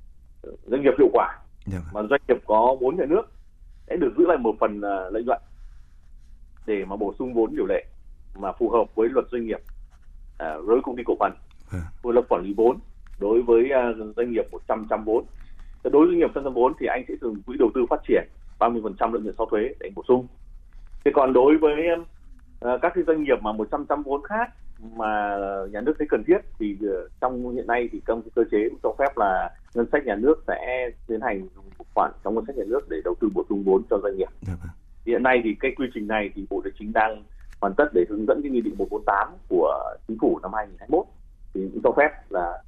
[0.65, 1.27] doanh nghiệp hiệu quả
[1.71, 1.83] yeah.
[1.83, 1.89] Dạ.
[1.93, 3.21] mà doanh nghiệp có vốn nhà nước
[3.87, 5.41] sẽ được giữ lại một phần uh, lợi nhuận
[6.65, 7.85] để mà bổ sung vốn điều lệ
[8.35, 9.59] mà phù hợp với luật doanh nghiệp
[10.33, 11.31] uh, với công ty cổ phần
[11.73, 11.85] yeah.
[12.03, 12.11] Dạ.
[12.11, 12.79] luật quản lý vốn
[13.19, 15.25] đối với uh, doanh nghiệp 100 trăm vốn
[15.83, 18.23] đối với doanh nghiệp trăm vốn thì anh sẽ dùng quỹ đầu tư phát triển
[18.59, 20.27] 30% lợi nhuận sau thuế để bổ sung.
[21.05, 24.49] Thế còn đối với uh, các cái doanh nghiệp mà 100 trăm vốn khác
[24.95, 25.37] mà
[25.71, 28.79] nhà nước thấy cần thiết thì uh, trong hiện nay thì trong cơ chế cũng
[28.83, 32.45] cho phép là ngân sách nhà nước sẽ tiến hành dùng một khoản trong ngân
[32.45, 34.29] sách nhà nước để đầu tư bổ sung vốn cho doanh nghiệp.
[34.47, 34.53] Được.
[34.63, 34.71] Vâng.
[35.05, 37.23] Hiện nay thì cái quy trình này thì Bộ Tài chính đang
[37.61, 41.05] hoàn tất để hướng dẫn cái nghị định 148 của chính phủ năm 2021
[41.53, 42.63] thì cũng cho phép là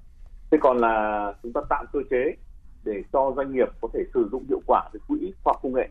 [0.51, 2.35] thế còn là chúng ta tạo cơ chế
[2.83, 5.73] để cho doanh nghiệp có thể sử dụng hiệu quả cái quỹ khoa học công
[5.73, 5.87] nghệ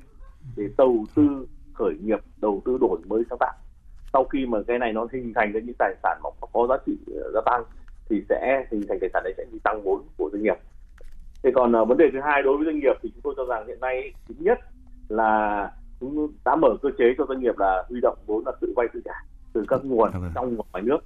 [0.56, 3.52] để đầu tư khởi nghiệp đầu tư đổi mới sáng tạo.
[4.12, 6.76] Sau khi mà cái này nó hình thành ra những tài sản mà có giá
[6.86, 6.98] trị
[7.34, 7.64] gia tăng
[8.08, 10.56] thì sẽ hình thành tài sản đấy sẽ đi tăng vốn của doanh nghiệp.
[11.42, 13.44] Thế còn uh, vấn đề thứ hai đối với doanh nghiệp thì chúng tôi cho
[13.44, 14.58] rằng hiện nay chính nhất
[15.08, 18.72] là chúng đã mở cơ chế cho doanh nghiệp là huy động vốn là tự
[18.76, 19.14] vay tự trả
[19.52, 20.30] từ các nguồn Dạ vâng.
[20.34, 20.98] trong và ngoài nước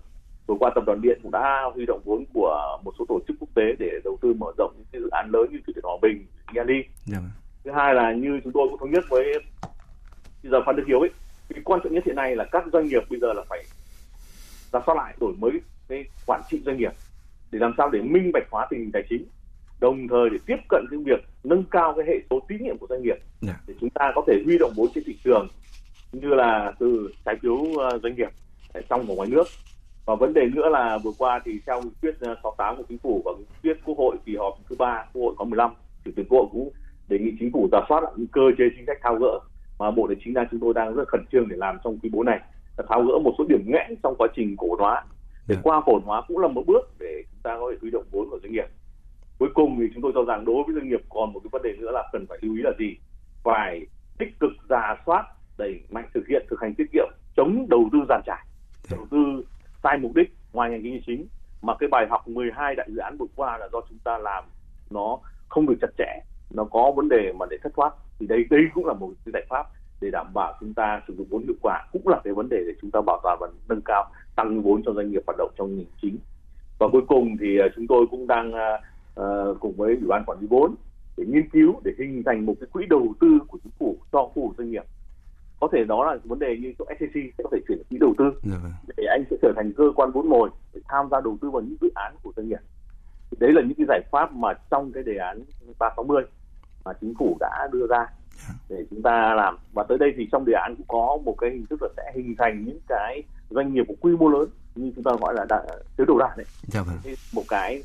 [0.46, 3.36] vừa qua tập đoàn điện cũng đã huy động vốn của một số tổ chức
[3.40, 5.96] quốc tế để đầu tư mở rộng những dự án lớn như thủy điện hòa
[6.02, 7.30] bình Yali Dạ vâng.
[7.64, 9.24] thứ hai là như chúng tôi cũng thống nhất với
[10.42, 11.10] bây giờ phan đức hiếu ấy
[11.48, 13.64] cái quan trọng nhất hiện nay là các doanh nghiệp bây giờ là phải
[14.72, 15.50] ra soát lại đổi mới
[15.88, 16.92] cái quản trị doanh nghiệp
[17.50, 19.24] để làm sao để minh bạch hóa tình hình tài chính
[19.80, 22.86] đồng thời để tiếp cận cái việc nâng cao cái hệ số tín nhiệm của
[22.90, 23.16] doanh nghiệp.
[23.40, 23.60] Dạ.
[23.66, 25.48] để chúng ta có thể huy động vốn trên thị trường
[26.12, 28.28] như là từ trái phiếu ờ, doanh nghiệp
[28.74, 29.44] ở trong và ngoài nước.
[30.06, 32.98] Và vấn đề nữa là vừa qua thì theo nghị quyết ờ, 68 của chính
[32.98, 35.70] phủ và nghị quyết quốc hội kỳ họp thứ ba quốc hội có 15
[36.04, 36.70] chủ tịch quốc hội cũng
[37.08, 39.38] đề nghị chính phủ giả soát những cơ chế chính sách tháo gỡ
[39.78, 42.10] mà bộ tài chính đang chúng tôi đang rất khẩn trương để làm trong quý
[42.12, 42.40] 4 này.
[42.88, 45.04] Tháo gỡ một số điểm nghẽn trong quá trình cổ phần hóa.
[45.48, 45.60] Để Dạ.
[45.64, 48.04] qua cổ phần hóa cũng là một bước để chúng ta có thể huy động
[48.10, 48.66] vốn của doanh nghiệp
[49.40, 51.62] cuối cùng thì chúng tôi cho rằng đối với doanh nghiệp còn một cái vấn
[51.62, 52.96] đề nữa là cần phải lưu ý là gì?
[53.42, 53.86] Phải
[54.18, 55.24] tích cực giả soát,
[55.58, 58.46] đẩy mạnh thực hiện, thực hành tiết kiệm, chống đầu tư giàn trải,
[58.90, 59.18] đầu tư
[59.82, 61.26] sai mục đích, ngoài ngành kinh tế chính.
[61.62, 64.44] Mà cái bài học 12 đại dự án vừa qua là do chúng ta làm
[64.90, 67.94] nó không được chặt chẽ, nó có vấn đề mà để thất thoát.
[68.18, 69.66] Thì đây đây cũng là một cái giải pháp
[70.00, 72.56] để đảm bảo chúng ta sử dụng vốn hiệu quả cũng là cái vấn đề
[72.66, 75.50] để chúng ta bảo toàn và nâng cao tăng vốn cho doanh nghiệp hoạt động
[75.58, 76.18] trong ngành chính.
[76.78, 78.80] Và cuối cùng thì à, chúng tôi cũng đang à,
[79.14, 80.74] ờ, cùng với ủy ban quản lý vốn
[81.16, 84.30] để nghiên cứu để hình thành một cái quỹ đầu tư của chính phủ cho
[84.34, 84.84] khu vực doanh nghiệp.
[85.60, 88.14] Có thể đó là vấn đề như chỗ SCC sẽ có thể chuyển quỹ đầu
[88.18, 88.24] tư.
[88.42, 88.72] Dạ vâng.
[88.96, 91.62] để anh sẽ trở thành cơ quan vốn mồi để tham gia đầu tư vào
[91.62, 92.60] những dự án của doanh nghiệp.
[93.38, 95.42] Đấy là những cái giải pháp mà trong cái đề án
[95.78, 96.22] 360
[96.84, 98.06] mà chính phủ đã đưa ra
[98.68, 99.56] để chúng ta làm.
[99.72, 102.12] Và tới đây thì trong đề án cũng có một cái hình thức là sẽ
[102.14, 105.46] hình thành những cái doanh nghiệp có quy mô lớn như chúng ta gọi là
[105.48, 105.62] đà,
[105.96, 107.14] tứ đầu đàn đấy Dạ vâng.
[107.34, 107.82] Một cái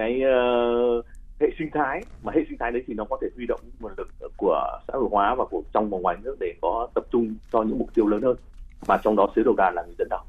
[0.00, 1.02] cái ờ,
[1.40, 3.92] hệ sinh thái mà hệ sinh thái đấy thì nó có thể huy động nguồn
[3.96, 7.34] lực của xã hội hóa và của trong và ngoài nước để có tập trung
[7.52, 8.36] cho những mục tiêu lớn hơn
[8.88, 10.20] mà trong đó xứ đầu đàn là người dẫn đầu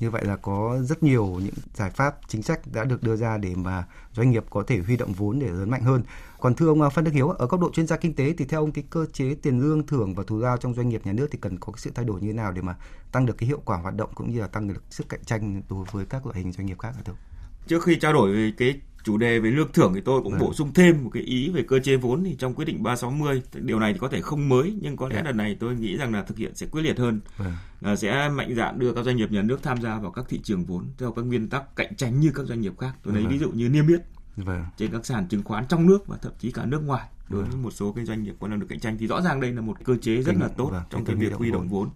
[0.00, 3.38] Như vậy là có rất nhiều những giải pháp chính sách đã được đưa ra
[3.38, 6.02] để mà doanh nghiệp có thể huy động vốn để lớn mạnh hơn.
[6.40, 8.44] Còn thưa ông à, Phan Đức Hiếu, ở góc độ chuyên gia kinh tế thì
[8.44, 11.12] theo ông cái cơ chế tiền lương thưởng và thù lao trong doanh nghiệp nhà
[11.12, 12.76] nước thì cần có cái sự thay đổi như thế nào để mà
[13.12, 15.62] tăng được cái hiệu quả hoạt động cũng như là tăng được sức cạnh tranh
[15.70, 17.18] đối với các loại hình doanh nghiệp khác hả thưa ông?
[17.66, 20.40] Trước khi trao đổi về cái chủ đề về lương thưởng thì tôi cũng Vâng.
[20.40, 23.42] bổ sung thêm một cái ý về cơ chế vốn thì trong quyết định 360
[23.54, 25.22] điều này thì có thể không mới nhưng có lẽ Dạ.
[25.22, 27.52] lần này tôi nghĩ rằng là thực hiện sẽ quyết liệt hơn Vâng.
[27.80, 30.40] là sẽ mạnh dạn đưa các doanh nghiệp nhà nước tham gia vào các thị
[30.44, 32.92] trường vốn theo các nguyên tắc cạnh tranh như các doanh nghiệp khác.
[33.02, 33.32] Tôi lấy Vâng.
[33.32, 34.00] ví dụ như niêm yết
[34.36, 34.64] Vâng.
[34.76, 37.50] trên các sàn chứng khoán trong nước và thậm chí cả nước ngoài đối với
[37.50, 37.62] Vâng.
[37.62, 39.60] một số cái doanh nghiệp có năng lực cạnh tranh thì rõ ràng đây là
[39.60, 41.88] một cơ chế rất là tốt vâng, trong cái việc huy động vốn.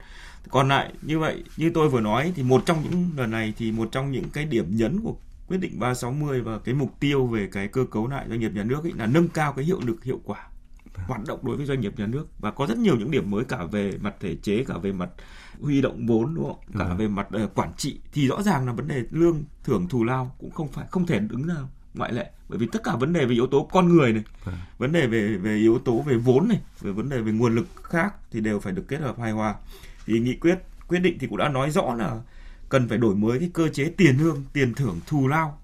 [0.51, 3.73] Còn lại như vậy như tôi vừa nói thì một trong những lần này thì
[3.73, 5.15] một trong những cái điểm nhấn của
[5.53, 8.65] quyết định 360 và cái mục tiêu về cái cơ cấu lại doanh nghiệp nhà
[8.65, 10.47] nước ấy là nâng cao cái hiệu lực hiệu quả
[11.07, 12.27] hoạt động đối với doanh nghiệp nhà nước.
[12.39, 15.11] Và có rất nhiều những điểm mới cả về mặt thể chế cả về mặt
[15.61, 16.59] huy động vốn đúng không?
[16.79, 16.97] Cả Vâng.
[16.97, 18.01] về mặt ờ, quản trị.
[18.13, 21.19] Thì rõ ràng là vấn đề lương thưởng thù lao cũng không phải không thể
[21.19, 21.55] đứng ra
[21.95, 22.31] ngoại lệ.
[22.49, 24.55] Bởi vì tất cả vấn đề về yếu tố con người này Vâng.
[24.79, 27.67] vấn đề về về yếu tố về vốn này về vấn đề về nguồn lực
[27.83, 29.55] khác thì đều phải được kết hợp hài hòa.
[30.07, 32.21] Thì nghị quyết quyết định thì cũng đã nói rõ là
[32.73, 35.59] cần phải đổi mới cái cơ chế tiền lương tiền thưởng thù lao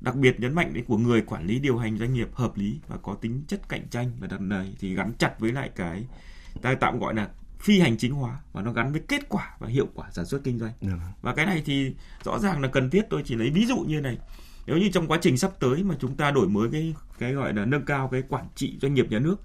[0.00, 2.78] đặc biệt nhấn mạnh đến của người quản lý điều hành doanh nghiệp hợp lý
[2.88, 6.04] và có tính chất cạnh tranh và đặc này thì gắn chặt với lại cái
[6.62, 7.28] ta tạm gọi là
[7.60, 10.44] phi hành chính hóa và nó gắn với kết quả và hiệu quả sản xuất
[10.44, 11.00] kinh doanh Dạ vâng.
[11.22, 14.00] và cái này thì rõ ràng là cần thiết tôi chỉ lấy ví dụ như
[14.00, 14.18] này
[14.66, 17.54] nếu như trong quá trình sắp tới mà chúng ta đổi mới cái cái gọi
[17.54, 19.36] là nâng cao cái quản trị doanh nghiệp nhà nước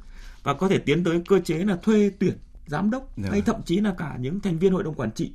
[0.43, 3.29] và có thể tiến tới cơ chế là thuê tuyển giám đốc Dạ.
[3.31, 5.31] hay thậm chí là cả những thành viên hội đồng quản trị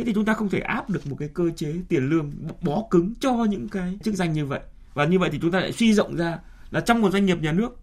[0.00, 2.32] thế thì chúng ta không thể áp được một cái cơ chế tiền lương
[2.62, 4.60] bó cứng cho những cái chức danh như vậy.
[4.94, 6.38] Và như vậy thì chúng ta lại suy rộng ra
[6.70, 7.78] là trong một doanh nghiệp nhà nước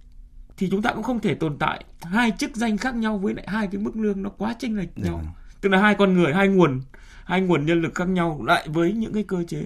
[0.57, 3.45] thì chúng ta cũng không thể tồn tại hai chức danh khác nhau với lại
[3.47, 5.17] hai cái mức lương nó quá chênh lệch Dạ nhau.
[5.17, 5.25] Vâng.
[5.61, 6.81] tức là hai con người hai nguồn
[7.25, 9.63] hai nguồn nhân lực khác nhau lại với những cái cơ chế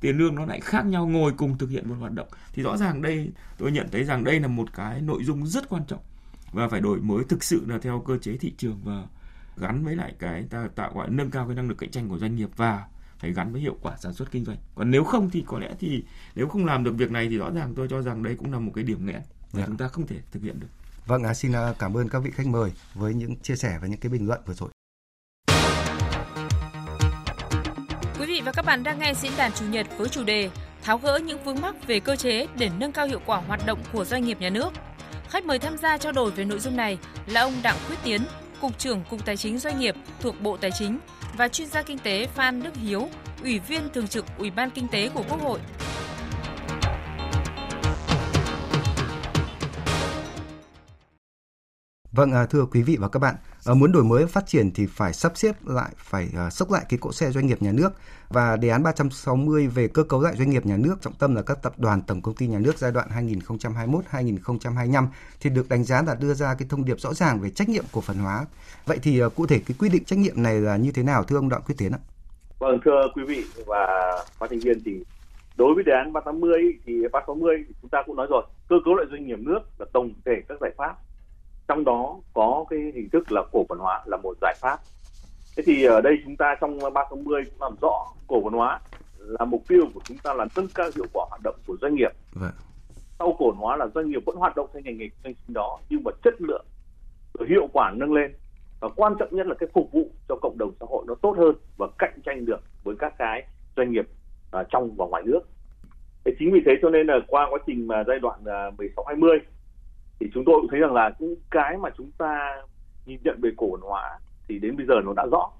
[0.00, 2.28] tiền lương nó lại khác nhau ngồi cùng thực hiện một hoạt động.
[2.52, 5.68] Thì rõ ràng đây tôi nhận thấy rằng đây là một cái nội dung rất
[5.68, 6.00] quan trọng
[6.52, 9.02] và phải đổi mới thực sự là theo cơ chế thị trường và
[9.56, 12.18] gắn với lại cái ta tạo gọi nâng cao cái năng lực cạnh tranh của
[12.18, 12.84] doanh nghiệp và
[13.18, 15.74] phải gắn với hiệu quả sản xuất kinh doanh còn nếu không thì có lẽ
[15.80, 18.52] thì nếu không làm được việc này thì rõ ràng tôi cho rằng đây cũng
[18.52, 19.20] là một cái điểm nghẽn
[19.52, 19.66] mà Dạ.
[19.66, 20.68] chúng ta không thể thực hiện được
[21.06, 23.88] Vâng, à, xin à, cảm ơn các vị khách mời với những chia sẻ và
[23.88, 24.68] những cái bình luận vừa rồi.
[28.18, 30.50] Quý vị và các bạn đang nghe diễn đàn chủ nhật với chủ đề
[30.82, 33.78] tháo gỡ những vướng mắc về cơ chế để nâng cao hiệu quả hoạt động
[33.92, 34.70] của doanh nghiệp nhà nước.
[35.28, 38.22] Khách mời tham gia trao đổi về nội dung này là ông Đặng Quyết Tiến,
[38.60, 40.98] Cục trưởng Cục Tài chính Doanh nghiệp thuộc Bộ Tài chính
[41.36, 43.08] và chuyên gia kinh tế Phan Đức Hiếu,
[43.42, 45.60] Ủy viên Thường trực Ủy ban Kinh tế của Quốc hội.
[52.12, 53.34] Vâng, à, thưa quý vị và các bạn,
[53.66, 56.84] à, muốn đổi mới phát triển thì phải sắp xếp lại, phải à, sốc lại
[56.88, 57.92] cái cỗ xe doanh nghiệp nhà nước
[58.28, 61.42] và đề án 360 về cơ cấu lại doanh nghiệp nhà nước trọng tâm là
[61.42, 63.08] các tập đoàn tổng công ty nhà nước giai đoạn
[64.10, 65.06] 2021-2025
[65.40, 67.84] thì được đánh giá là đưa ra cái thông điệp rõ ràng về trách nhiệm
[67.92, 68.46] cổ phần hóa.
[68.86, 71.24] Vậy thì ờ, cụ thể cái quy định trách nhiệm này là như thế nào
[71.24, 71.98] thưa ông Đoạn Quyết Tiến ạ?
[72.58, 73.86] Vâng, thưa quý vị và
[74.38, 75.04] phát thanh viên thì
[75.56, 78.94] đối với đề án 380 thì 360 thì chúng ta cũng nói rồi, cơ cấu
[78.94, 80.96] lại doanh nghiệp nước là tổng thể các giải pháp
[81.68, 84.78] trong đó có cái hình thức là cổ phần hóa là một giải pháp
[85.56, 88.80] thế thì ở đây chúng ta trong 360 cũng làm rõ cổ phần hóa
[89.18, 91.94] là mục tiêu của chúng ta là nâng cao hiệu quả hoạt động của doanh
[91.94, 92.50] nghiệp vâng.
[93.18, 95.34] sau cổ phần hóa là doanh nghiệp vẫn hoạt động theo ngành nghề kinh doanh
[95.54, 96.66] đó nhưng mà chất lượng
[97.48, 98.34] hiệu quả nâng lên
[98.84, 101.34] và quan trọng nhất là cái phục vụ cho cộng đồng xã hội nó tốt
[101.38, 103.46] hơn và cạnh tranh được với các cái
[103.76, 104.06] doanh nghiệp
[104.60, 105.40] uh, trong và ngoài nước.
[106.24, 109.04] Thế chính vì thế cho nên là qua quá trình mà giai đoạn uh, 16
[109.08, 109.38] 20
[110.20, 112.62] thì chúng tôi cũng thấy rằng là những cái mà chúng ta
[113.06, 115.50] nhìn nhận về cổ phần hóa thì đến bây giờ nó đã rõ.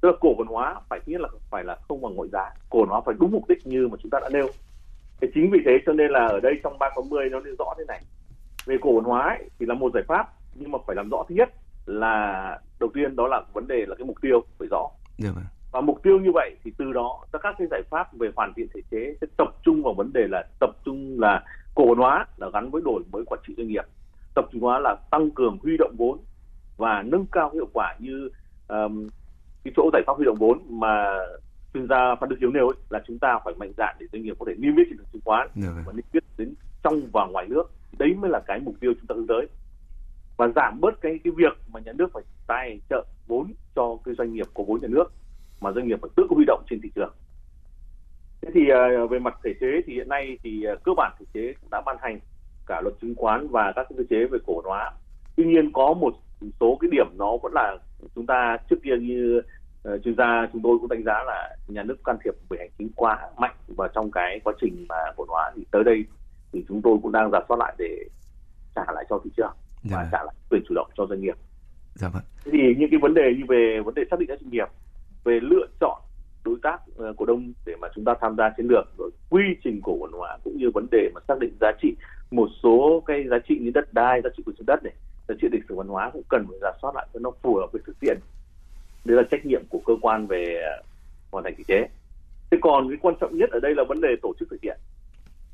[0.00, 2.50] Tức là cổ phần hóa phải thứ nhất là phải là không bằng ngoại giá.
[2.70, 4.48] Cổ phần hóa phải đúng mục đích như mà chúng ta đã nêu.
[5.20, 7.84] Thì chính vì thế cho nên là ở đây trong 360 nó nêu rõ thế
[7.88, 8.00] này.
[8.66, 11.24] Về cổ phần hóa ấy, thì là một giải pháp nhưng mà phải làm rõ
[11.28, 11.48] thứ nhất
[11.86, 14.88] là đầu tiên đó là vấn đề là cái mục tiêu phải rõ.
[15.18, 15.32] Được
[15.72, 18.66] và mục tiêu như vậy thì từ đó các cái giải pháp về hoàn thiện
[18.74, 22.26] thể chế sẽ tập trung vào vấn đề là tập trung là cổ phần hóa
[22.36, 23.84] là gắn với đổi mới quản trị doanh nghiệp.
[24.34, 26.18] Tập trung hóa là tăng cường huy động vốn
[26.76, 28.30] và nâng cao hiệu quả như
[28.68, 29.08] um,
[29.64, 31.18] cái chỗ giải pháp huy động vốn mà
[31.74, 34.22] chuyên gia Phan Đức Hiếu nêu ấy, là chúng ta phải mạnh dạn để doanh
[34.22, 35.48] nghiệp có thể niêm yết trên thị trường chứng khoán
[35.86, 37.70] và niêm yết đến trong và ngoài nước.
[37.98, 39.46] Đấy mới là cái mục tiêu chúng ta hướng tới.
[40.36, 44.14] Và giảm bớt cái cái việc mà nhà nước phải tài trợ vốn cho cái
[44.18, 45.12] doanh nghiệp có vốn nhà nước
[45.60, 47.12] mà doanh nghiệp phải tự huy động trên thị trường
[48.42, 48.60] thế thì
[49.04, 51.80] uh, về mặt thể chế thì hiện nay thì uh, cơ bản thể chế đã
[51.86, 52.20] ban hành
[52.66, 54.92] cả luật chứng khoán và các cơ chế về cổ hóa
[55.36, 56.14] tuy nhiên có một
[56.60, 57.76] số cái điểm nó vẫn là
[58.14, 59.42] chúng ta trước kia như
[59.88, 62.70] uh, chuyên gia chúng tôi cũng đánh giá là nhà nước can thiệp về hành
[62.78, 66.04] chính quá mạnh vào trong cái quá trình mà cổ hóa thì tới đây
[66.52, 68.04] thì chúng tôi cũng đang giả soát lại để
[68.74, 70.08] trả lại cho thị trường dạ và vâng.
[70.12, 71.36] trả lại quyền chủ động cho doanh nghiệp.
[71.94, 72.22] Dạ vâng.
[72.44, 74.68] Thì những cái vấn đề như về vấn đề xác định các doanh nghiệp,
[75.24, 76.00] về lựa chọn
[77.16, 78.84] cổ đông để mà chúng ta tham gia chiến lược.
[78.98, 81.94] Rồi quy trình cổ phần hóa cũng như vấn đề mà xác định giá trị,
[82.30, 84.92] một số cái giá trị như đất đai, giá trị của đất này,
[85.28, 87.54] giá trị lịch sử văn hóa cũng cần phải giả soát lại cho nó phù
[87.54, 88.18] hợp với thực tiễn.
[89.04, 90.82] Đây là trách nhiệm của cơ quan về à,
[91.30, 91.88] hoàn thành thể chế
[92.50, 94.78] thế còn cái quan trọng nhất ở đây là vấn đề tổ chức thực hiện.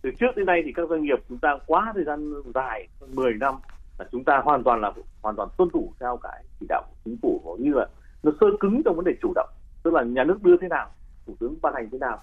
[0.03, 3.35] Từ trước đến nay thì các doanh nghiệp chúng ta quá thời gian dài 10
[3.35, 3.55] năm,
[3.99, 4.92] là chúng ta hoàn toàn là,
[5.23, 7.87] hoàn toàn tuân thủ theo cái chỉ đạo của chính phủ như là
[8.23, 9.49] nó sơ cứng trong vấn đề chủ động,
[9.83, 10.90] tức là nhà nước đưa thế nào
[11.26, 12.18] thủ tướng ban hành thế nào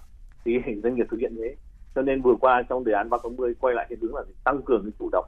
[0.45, 1.55] thì doanh nghiệp thực hiện thế.
[1.95, 4.83] Cho nên vừa qua trong đề án 360 quay lại cái hướng là tăng cường
[4.83, 5.25] cái chủ động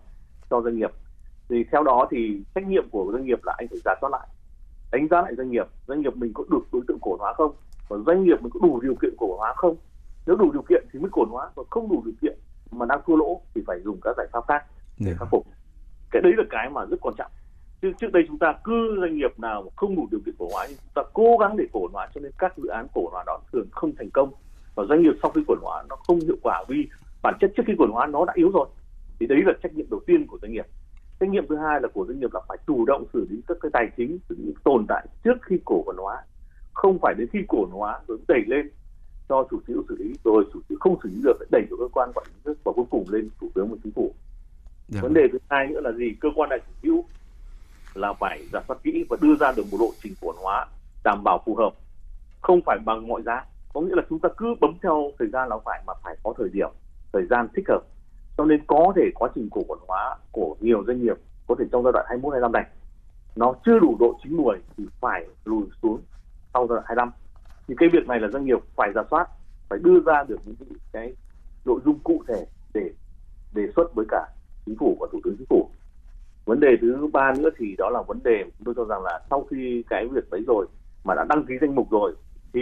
[0.49, 0.91] cho doanh nghiệp.
[1.49, 4.27] Thì theo đó thì trách nhiệm của doanh nghiệp là anh phải giả soát lại
[4.91, 7.55] đánh giá lại doanh nghiệp doanh nghiệp mình có được đối tượng cổ hóa không
[7.87, 9.75] và doanh nghiệp mình có đủ điều kiện cổ hóa không.
[10.27, 12.39] Nếu đủ điều kiện thì mới cổ hóa và không đủ điều kiện
[12.71, 14.65] mà đang thua lỗ thì phải dùng các giải pháp khác
[14.99, 15.47] để khắc phục.
[16.11, 17.31] Cái đấy là cái mà rất quan trọng
[17.85, 20.49] chứ trước đây chúng ta cứ doanh nghiệp nào mà không đủ điều kiện cổ
[20.51, 23.09] hóa nhưng chúng ta cố gắng để cổ hóa cho nên các dự án cổ
[23.11, 24.31] hóa đó thường không thành công.
[24.75, 26.87] Và doanh nghiệp sau khi cổ hóa nó không hiệu quả vì
[27.23, 28.67] bản chất trước khi cổ hóa nó đã yếu rồi.
[29.19, 30.65] Thì đấy là trách nhiệm đầu tiên của doanh nghiệp.
[31.19, 33.57] Trách nhiệm thứ hai là của doanh nghiệp là phải chủ động xử lý các
[33.61, 36.23] cái tài chính những tồn tại trước khi cổ phần hóa.
[36.73, 38.69] Không phải đến khi cổ phần hóa rồi đẩy lên
[39.29, 41.61] cho chủ sở hữu xử lý rồi chủ sở hữu không xử lý được đẩy
[41.69, 44.13] cho cơ quan quản lý và cuối cùng lên thủ tướng và chính phủ.
[44.87, 45.01] Dạ.
[45.01, 46.15] vấn đề thứ hai nữa là gì?
[46.19, 47.05] Cơ quan đại chủ hữu
[47.97, 50.65] là phải giả soát kỹ và đưa ra được một lộ trình cổ phần hóa
[51.03, 51.73] đảm bảo phù hợp,
[52.41, 53.45] không phải bằng mọi giá.
[53.73, 56.33] Có nghĩa là chúng ta cứ bấm theo thời gian là phải mà phải có
[56.37, 56.69] thời điểm,
[57.13, 57.81] thời gian thích hợp.
[58.37, 61.65] Cho nên có thể quá trình cổ phần hóa của nhiều doanh nghiệp có thể
[61.71, 62.65] trong giai đoạn 21 25 này,
[63.35, 66.01] nó chưa đủ độ chín mùi thì phải lùi xuống
[66.53, 67.11] sau giai đoạn 25
[67.67, 69.27] thì cái việc này là doanh nghiệp phải giả soát,
[69.69, 70.55] phải đưa ra được những
[70.91, 71.13] cái
[71.65, 72.89] nội dung cụ thể để
[73.53, 74.27] đề xuất với cả
[74.65, 75.69] chính phủ và thủ tướng chính phủ
[76.45, 79.19] vấn đề thứ ba nữa thì đó là vấn đề chúng tôi cho rằng là
[79.29, 80.65] sau khi cái việc đấy rồi
[81.03, 82.15] mà đã đăng ký danh mục rồi
[82.53, 82.61] thì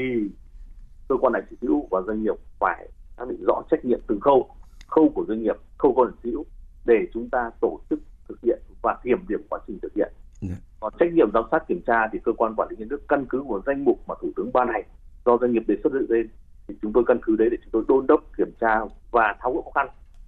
[1.10, 4.20] cơ quan đại chủ hữu và doanh nghiệp phải xác định rõ trách nhiệm từng
[4.20, 4.50] khâu
[4.88, 6.46] khâu của doanh nghiệp khâu của đại hữu
[6.86, 10.12] để chúng ta tổ chức thực hiện và kiểm điểm quá trình thực hiện.
[10.42, 10.56] Dạ.
[10.80, 13.26] còn trách nhiệm giám sát kiểm tra thì cơ quan quản lý nhà nước căn
[13.30, 14.84] cứ vào danh mục mà thủ tướng ban hành
[15.26, 16.30] do doanh nghiệp đề xuất dựng lên
[16.68, 18.80] thì chúng tôi căn cứ đấy để chúng tôi đôn đốc kiểm tra
[19.12, 19.88] và tháo gỡ khó khăn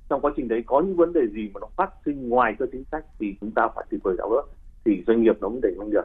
[0.10, 2.66] trong quá trình đấy có những vấn đề gì mà nó phát sinh ngoài cơ
[2.72, 4.42] chính sách thì chúng ta phải kịp thời tháo gỡ,
[4.86, 6.04] thì doanh nghiệp nó mới đẩy doanh nghiệp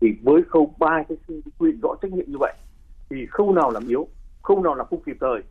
[0.00, 1.18] thì với khâu ba cái
[1.58, 2.54] quy định rõ trách nhiệm như vậy,
[3.10, 4.08] thì khâu nào làm yếu,
[4.42, 5.42] khâu nào là không kịp thời,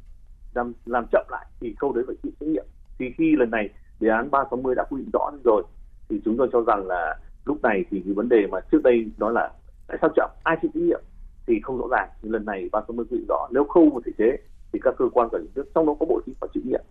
[0.54, 2.66] làm làm chậm lại thì khâu đấy phải chịu trách nhiệm.
[3.00, 5.64] Thì khi lần này đề án 360 đã quy định rõ rồi,
[6.10, 9.12] thì chúng tôi cho rằng là lúc này thì cái vấn đề mà trước đây
[9.18, 9.52] đó là
[9.88, 11.02] tại sao chậm, ai chịu trách nhiệm
[11.48, 12.10] thì không rõ ràng.
[12.22, 14.38] Nhưng lần này 360 quy định rõ, nếu khâu một thể chế
[14.74, 16.70] thì các cơ quan quản lý nước trong đó có bộ chính phải chịu trách
[16.70, 16.84] nhiệm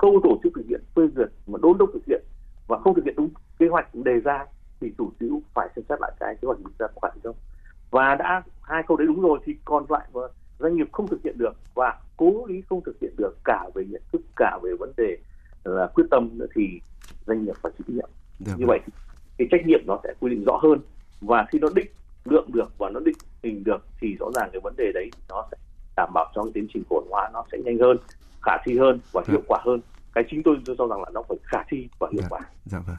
[0.00, 2.22] khâu tổ chức thực hiện phê duyệt mà đôn đốc thực hiện
[2.68, 4.46] và không thực hiện đúng kế hoạch đề ra
[4.80, 7.10] thì chủ sở hữu phải xem xét lại cái kế hoạch mình ra có phải
[7.22, 7.36] không
[7.90, 10.20] và đã hai câu đấy đúng rồi thì còn lại mà
[10.58, 13.84] doanh nghiệp không thực hiện được và cố ý không thực hiện được cả về
[13.84, 15.16] nhận thức cả về vấn đề
[15.64, 16.80] là quyết tâm nữa thì
[17.26, 18.08] doanh nghiệp phải chịu trách nhiệm.
[18.46, 18.92] Được như vậy thì
[19.38, 20.80] cái trách nhiệm nó sẽ quy định rõ hơn
[21.20, 21.90] và khi nó định
[22.24, 25.48] lượng được và nó định hình được thì rõ ràng cái vấn đề đấy nó
[25.50, 25.56] sẽ
[25.96, 27.96] đảm bảo cho cái tiến trình cổ hóa nó sẽ nhanh hơn
[28.50, 29.80] khả thi hơn và hiệu quả hơn
[30.14, 32.78] cái chính tôi cho rằng là nó phải khả thi và hiệu dạ, quả dạ
[32.86, 32.96] vâng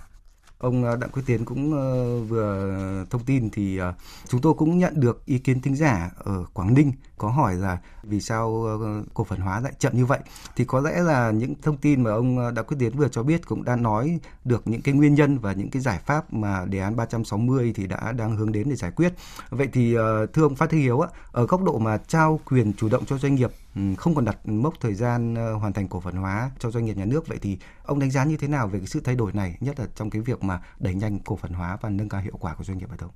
[0.61, 3.93] Ông ờ, Đặng Quyết Tiến cũng ờ, vừa thông tin thì ờ,
[4.27, 7.77] chúng tôi cũng nhận được ý kiến thính giả ở Quảng Ninh có hỏi là
[8.03, 8.65] vì sao
[9.13, 10.19] cổ phần hóa lại chậm như vậy.
[10.55, 13.47] Thì có lẽ là những thông tin mà ông Đặng Quyết Tiến vừa cho biết
[13.47, 16.79] cũng đã nói được những cái nguyên nhân và những cái giải pháp mà đề
[16.79, 19.13] án 360 thì đã đang hướng đến để giải quyết.
[19.49, 19.95] Vậy thì
[20.33, 23.35] thưa ông Phát Thi Hiếu ở góc độ mà trao quyền chủ động cho doanh
[23.35, 23.51] nghiệp
[23.97, 26.97] không còn đặt mốc thời gian ờ, hoàn thành cổ phần hóa cho doanh nghiệp
[26.97, 29.33] nhà nước vậy thì ông đánh giá như thế nào về cái sự thay đổi
[29.33, 32.21] này nhất là trong cái việc mà đẩy nhanh cổ phần hóa và nâng cao
[32.21, 33.11] hiệu quả của doanh nghiệp hay không?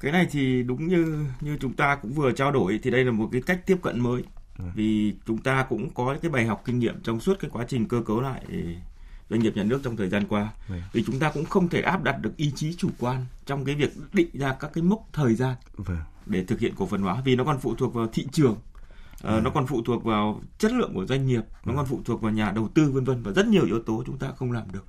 [0.00, 3.12] Cái này thì đúng như như chúng ta cũng vừa trao đổi thì đây là
[3.12, 4.22] một cái cách tiếp cận mới.
[4.58, 4.64] Ừ.
[4.74, 7.88] Vì chúng ta cũng có cái bài học kinh nghiệm trong suốt cái quá trình
[7.88, 8.42] cơ cấu lại
[9.30, 10.52] doanh nghiệp nhà nước trong thời gian qua.
[10.68, 10.74] Ừ.
[10.92, 13.74] Vì chúng ta cũng không thể áp đặt được ý chí chủ quan trong cái
[13.74, 15.84] việc định ra các cái mốc thời gian ừ.
[16.26, 18.56] để thực hiện cổ phần hóa vì nó còn phụ thuộc vào thị trường
[19.26, 22.22] Uh, nó còn phụ thuộc vào chất lượng của doanh nghiệp, nó còn phụ thuộc
[22.22, 24.72] vào nhà đầu tư vân vân và rất nhiều yếu tố chúng ta không làm
[24.72, 24.86] được.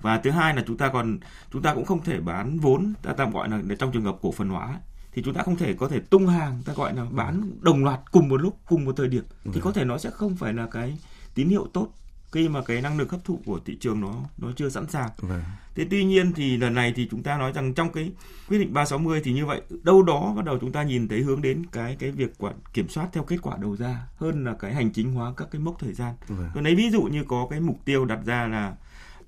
[0.00, 1.18] Và thứ hai là chúng ta còn
[1.52, 4.32] chúng ta cũng không thể bán vốn, ta tạm gọi là trong trường hợp cổ
[4.32, 4.80] phần hóa
[5.12, 8.00] thì chúng ta không thể có thể tung hàng, ta gọi là bán đồng loạt
[8.12, 9.24] cùng một lúc, cùng một thời điểm.
[9.52, 10.98] Thì có thể nó sẽ không phải là cái
[11.34, 11.88] tín hiệu tốt
[12.32, 15.10] khi mà cái năng lực hấp thụ của thị trường nó nó chưa sẵn sàng.
[15.18, 15.42] Vâng.
[15.74, 18.12] Thế tuy nhiên thì lần này thì chúng ta nói rằng trong cái
[18.48, 21.42] quyết định 360 thì như vậy đâu đó bắt đầu chúng ta nhìn thấy hướng
[21.42, 24.74] đến cái cái việc quản kiểm soát theo kết quả đầu ra hơn là cái
[24.74, 26.14] hành chính hóa các cái mốc thời gian.
[26.28, 26.50] Vâng.
[26.54, 28.76] Tôi lấy ví dụ như có cái mục tiêu đặt ra là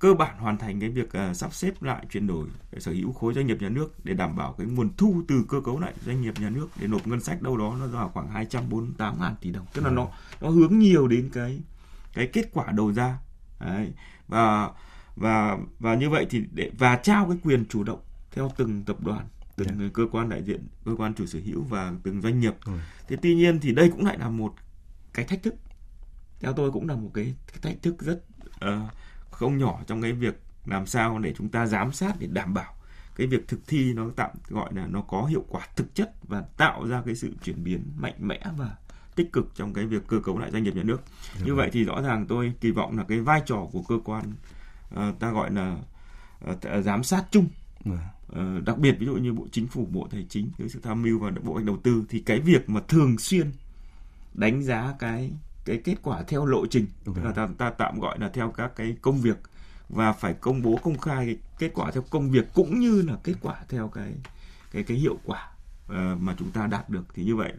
[0.03, 2.47] cơ bản hoàn thành cái việc uh, sắp xếp lại chuyển đổi
[2.79, 5.61] sở hữu khối doanh nghiệp nhà nước để đảm bảo cái nguồn thu từ cơ
[5.61, 8.29] cấu lại doanh nghiệp nhà nước để nộp ngân sách đâu đó nó vào khoảng
[8.29, 10.09] 248 ngàn tỷ đồng tức là nó
[10.41, 11.61] nó hướng nhiều đến cái
[12.15, 13.19] cái kết quả đầu ra
[13.61, 13.93] Đấy.
[14.29, 14.71] và
[15.17, 18.97] và và như vậy thì để và trao cái quyền chủ động theo từng tập
[19.01, 19.81] đoàn từng yeah.
[19.81, 19.89] Dạ.
[19.95, 22.73] cơ quan đại diện cơ quan chủ sở hữu và từng doanh nghiệp ừ.
[23.09, 24.55] thế tuy nhiên thì đây cũng lại là một
[25.15, 25.55] cái thách thức
[26.41, 28.25] theo tôi cũng là một cái, cái thách thức rất
[28.65, 28.93] uh,
[29.31, 32.75] không nhỏ trong cái việc làm sao để chúng ta giám sát để đảm bảo
[33.17, 36.45] cái việc thực thi nó tạm gọi là nó có hiệu quả thực chất và
[36.57, 38.77] tạo ra cái sự chuyển biến mạnh mẽ và
[39.15, 41.03] tích cực trong cái việc cơ cấu lại doanh nghiệp nhà nước.
[41.39, 43.99] Được Như vậy thì rõ ràng tôi kỳ vọng là cái vai trò của cơ
[44.05, 44.33] quan
[44.95, 45.77] uh, ta gọi là
[46.51, 47.49] uh, giám sát chung
[48.33, 51.03] Uh, đặc biệt ví dụ như bộ chính phủ bộ tài chính với sự tham
[51.03, 53.53] mưu và bộ cách đầu tư thì cái việc mà thường xuyên
[54.35, 55.31] đánh giá cái
[55.65, 57.25] cái kết quả theo lộ trình okay.
[57.25, 59.37] là ta, ta tạm gọi là theo các cái công việc
[59.89, 63.35] và phải công bố công khai kết quả theo công việc cũng như là kết
[63.41, 64.13] quả theo cái
[64.73, 65.52] cái cái hiệu quả
[66.19, 67.53] mà chúng ta đạt được thì như vậy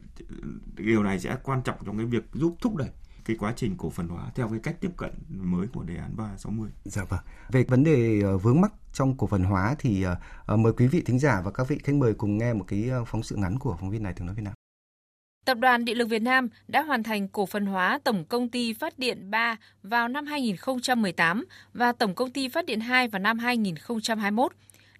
[0.76, 2.90] điều này sẽ quan trọng trong cái việc giúp thúc đẩy
[3.26, 6.16] cái quá trình cổ phần hóa theo cái cách tiếp cận mới của đề án
[6.18, 6.70] 360.
[6.84, 7.20] Dạ vâng.
[7.52, 10.06] Về vấn đề ờ, vướng mắc trong cổ phần hóa thì
[10.54, 12.90] uh, mời quý vị thính giả và các vị khách mời cùng nghe một cái
[13.08, 14.54] phóng sự ngắn của phóng viên này thường nói Việt Nam.
[15.46, 18.74] Tập đoàn Điện lực Việt Nam đã hoàn thành cổ phần hóa Tổng công ty
[18.74, 23.40] Phát điện 3 vào năm 2018 và Tổng công ty Phát điện 2 vào năm
[23.40, 24.52] 2021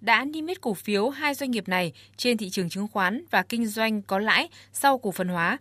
[0.04, 3.42] đã niêm yết cổ phiếu hai doanh nghiệp này trên thị trường chứng khoán và
[3.42, 5.58] kinh doanh có lãi sau cổ phần hóa.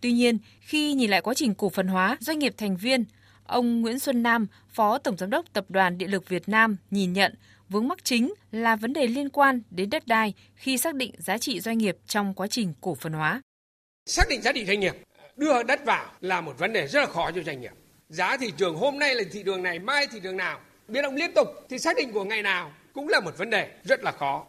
[0.00, 3.04] Tuy nhiên, khi nhìn lại quá trình cổ phần hóa doanh nghiệp thành viên,
[3.44, 7.12] ông Nguyễn Xuân Nam, Phó Tổng Giám đốc Tập đoàn Điện lực Việt Nam nhìn
[7.12, 7.34] nhận
[7.68, 11.38] vướng mắc chính là vấn đề liên quan đến đất đai khi xác định giá
[11.38, 13.42] trị doanh nghiệp trong quá trình cổ phần hóa.
[14.06, 14.94] Xác định giá trị doanh nghiệp,
[15.36, 17.72] đưa đất vào là một vấn đề rất là khó cho doanh nghiệp.
[18.08, 21.14] Giá thị trường hôm nay là thị trường này, mai thị trường nào, biến động
[21.14, 24.12] liên tục thì xác định của ngày nào cũng là một vấn đề rất là
[24.12, 24.46] khó.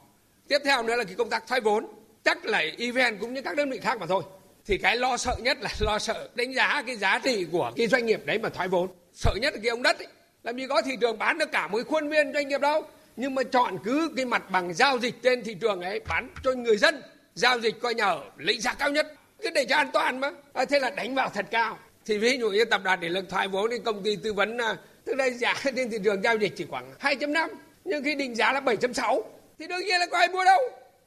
[0.48, 1.86] Tiếp theo nữa là cái công tác thoái vốn,
[2.24, 4.24] chắc là event cũng như các đơn vị khác mà thôi.
[4.66, 7.88] Thì cái lo sợ nhất là lo sợ đánh giá cái giá trị của cái
[7.88, 8.90] doanh nghiệp đấy mà thoái vốn.
[9.14, 10.08] Sợ nhất là cái ông đất ấy.
[10.44, 12.84] Làm gì có thị trường bán được cả một khuôn viên doanh nghiệp đâu.
[13.16, 16.54] Nhưng mà chọn cứ cái mặt bằng giao dịch trên thị trường ấy bán cho
[16.54, 17.02] người dân.
[17.34, 19.14] Giao dịch coi nhờ lấy giá cao nhất.
[19.42, 20.32] Cứ để cho an toàn mà.
[20.54, 21.78] À, thế là đánh vào thật cao.
[22.06, 24.58] thì ví dụ như tập đoàn để lực thoái vốn thì công ty tư vấn
[24.58, 27.48] à, tức là giá trên thị trường giao dịch chỉ khoảng 2.5
[27.92, 29.22] nhưng khi định giá là 7.6
[29.60, 30.60] thì đương nhiên là có ai mua đâu.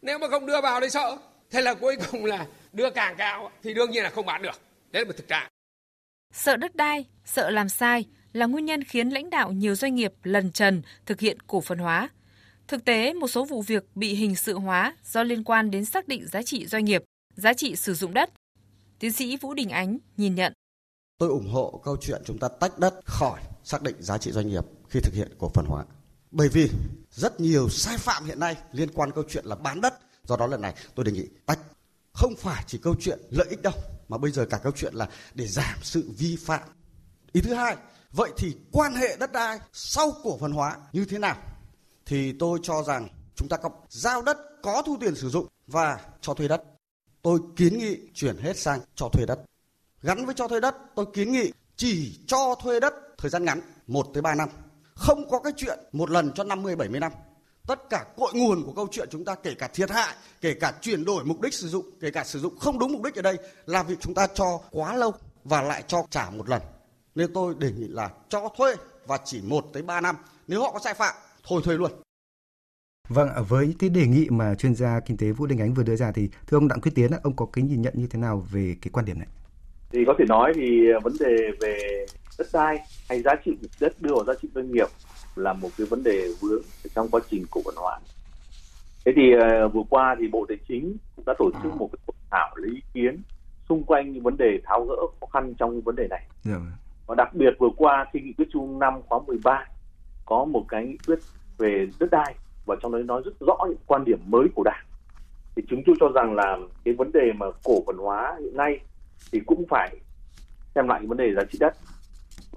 [0.03, 1.17] Nếu mà không đưa vào thì sợ.
[1.51, 4.61] Thế là cuối cùng là đưa càng cao thì đương nhiên là không bán được.
[4.91, 5.51] Đấy là một thực trạng.
[6.33, 10.13] Sợ đất đai sợ làm sai là nguyên nhân khiến lãnh đạo nhiều doanh nghiệp
[10.23, 12.09] lần trần thực hiện cổ phần hóa.
[12.69, 16.09] Thực tế một số vụ việc bị hình sự hóa do liên quan đến xác
[16.09, 17.05] định giá trị doanh nghiệp
[17.35, 18.31] giá trị sử dụng đất.
[18.99, 20.53] Tiến sĩ vũ đình ánh nhìn nhận.
[21.19, 24.49] Tôi ủng hộ câu chuyện chúng ta tách đất khỏi xác định giá trị doanh
[24.49, 25.85] nghiệp khi thực hiện cổ phần hóa
[26.35, 26.71] bởi vì
[27.11, 29.95] rất nhiều sai phạm hiện nay liên quan câu chuyện là bán đất.
[30.25, 31.59] Do đó lần này tôi đề nghị tách
[32.13, 33.73] không phải chỉ câu chuyện lợi ích đâu,
[34.09, 36.69] mà bây giờ cả câu chuyện là để giảm sự vi phạm.
[37.33, 37.77] Ý thứ hai,
[38.13, 41.37] vậy thì quan hệ đất đai sau cổ phần hóa như thế nào?
[42.07, 46.01] Thì tôi cho rằng chúng ta có giao đất, có thu tiền sử dụng và
[46.21, 46.63] cho thuê đất.
[47.23, 49.39] Tôi kiến nghị chuyển hết sang cho thuê đất.
[50.03, 53.61] Gắn với cho thuê đất, tôi kiến nghị chỉ cho thuê đất thời gian ngắn
[53.87, 54.49] 1 tới 3 năm
[54.95, 57.13] không có cái chuyện một lần cho 50 70 năm.
[57.67, 60.73] Tất cả cội nguồn của câu chuyện chúng ta kể cả thiệt hại, kể cả
[60.81, 63.23] chuyển đổi mục đích sử dụng, kể cả sử dụng không đúng mục đích ở
[63.23, 65.13] đây là việc chúng ta cho quá lâu
[65.45, 66.63] và lại cho trả một lần.
[67.15, 68.75] Nên tôi đề nghị là cho thuê
[69.07, 70.17] và chỉ 1 tới 3 năm.
[70.49, 71.15] Nếu họ có sai phạm,
[71.49, 71.91] thôi thuê luôn.
[73.09, 75.97] Vâng, với cái đề nghị mà chuyên gia kinh tế Vũ Đình Ánh vừa đưa
[75.97, 78.47] ra thì thưa ông Đặng Quyết Tiến, ông có cái nhìn nhận như thế nào
[78.53, 79.29] về cái quan điểm này?
[79.93, 80.63] Thì có thể nói thì
[81.03, 82.07] vấn đề về
[82.39, 82.79] đất đai
[83.09, 84.87] hay giá trị đất đưa vào giá trị doanh nghiệp
[85.37, 86.63] là một cái vấn đề vướng
[86.95, 87.99] trong quá trình cổ phần hóa.
[89.05, 91.77] Thế thì uh, vừa qua thì Bộ Tài chính cũng đã tổ chức à.
[91.79, 93.23] một cái hội thảo lấy ý kiến
[93.69, 96.27] xung quanh những vấn đề tháo gỡ khó khăn trong vấn đề này.
[96.47, 96.61] Yeah.
[96.61, 96.77] Dạ.
[97.07, 99.67] Và đặc biệt vừa qua khi nghị quyết chung năm khóa 13
[100.25, 101.19] có một cái nghị quyết
[101.59, 102.35] về đất đai
[102.67, 104.85] và trong đấy nói rất rõ những quan điểm mới của Đảng.
[105.57, 108.81] Thì chúng tôi cho rằng là cái vấn đề mà cổ phần hóa hiện nay
[109.33, 109.97] thì cũng phải
[110.75, 111.77] xem lại cái vấn đề giá trị đất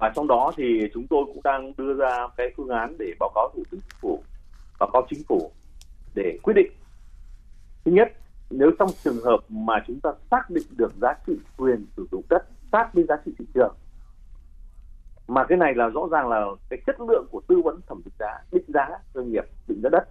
[0.00, 3.32] và trong đó thì chúng tôi cũng đang đưa ra cái phương án để báo
[3.34, 4.22] cáo thủ tướng chính phủ,
[4.78, 5.50] báo cáo chính phủ
[6.14, 6.72] để quyết định.
[7.84, 8.12] Thứ nhất,
[8.50, 12.22] nếu trong trường hợp mà chúng ta xác định được giá trị quyền sử dụng
[12.28, 13.74] đất sát với giá trị thị trường,
[15.28, 18.14] mà cái này là rõ ràng là cái chất lượng của tư vấn thẩm định
[18.18, 20.08] giá định giá doanh nghiệp, định giá đất,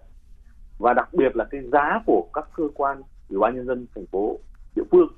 [0.78, 4.06] và đặc biệt là cái giá của các cơ quan, ủy ban nhân dân thành
[4.06, 4.38] phố,
[4.76, 5.08] địa phương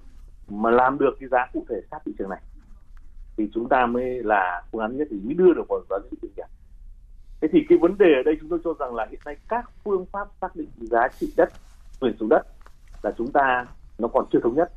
[0.48, 2.40] mà làm được cái giá cụ thể sát thị trường này
[3.40, 6.16] thì chúng ta mới là phương án nhất thì mới đưa được vào giá trị
[6.22, 6.46] doanh nghiệp.
[7.40, 9.70] Thế thì cái vấn đề ở đây chúng tôi cho rằng là hiện nay các
[9.84, 11.48] phương pháp xác định giá trị đất,
[12.00, 12.42] quyền sử dụng đất
[13.02, 13.66] là chúng ta
[13.98, 14.72] nó còn chưa thống nhất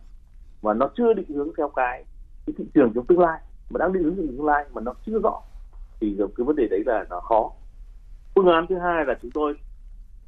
[0.62, 2.06] và nó chưa định hướng theo cái
[2.46, 3.40] cái thị trường trong tương lai.
[3.70, 5.42] Mà đang định hướng trong tương lai mà nó chưa rõ
[6.00, 7.52] thì cái vấn đề đấy là nó khó.
[8.36, 9.54] Phương án thứ hai là chúng tôi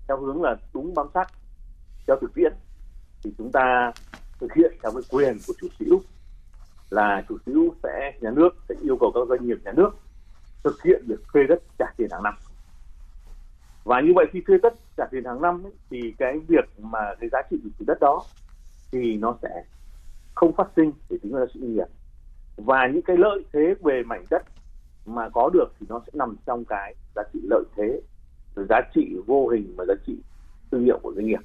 [0.08, 1.28] theo hướng là đúng bám sát
[2.08, 2.54] theo thực tiễn
[3.24, 3.92] thì chúng ta
[4.40, 6.02] thực hiện theo cái quyền của chủ sở hữu
[6.90, 9.90] là chủ sở hữu sẽ nhà nước sẽ yêu cầu các doanh nghiệp nhà nước
[10.64, 12.34] thực hiện việc thuê đất trả tiền hàng năm.
[13.84, 17.00] Và như vậy khi thuê đất trả tiền hàng năm ấy, thì cái việc mà
[17.20, 18.24] cái giá trị của đất đó
[18.92, 19.64] thì nó sẽ
[20.36, 21.88] không phát sinh để tính ra sự doanh nghiệp
[22.58, 24.44] và những cái lợi thế về mảnh đất
[25.06, 28.02] mà có được thì nó sẽ nằm trong cái giá trị lợi thế
[28.56, 30.18] giá trị vô hình và giá trị
[30.72, 31.42] thương hiệu của doanh nghiệp.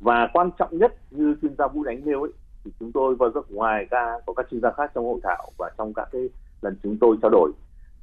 [0.00, 2.32] Và quan trọng nhất như chuyên gia vũ đánh nêu ấy
[2.64, 5.52] thì chúng tôi và rất ngoài ra có các chuyên gia khác trong hội thảo
[5.58, 6.22] và trong các cái
[6.62, 7.52] lần chúng tôi trao đổi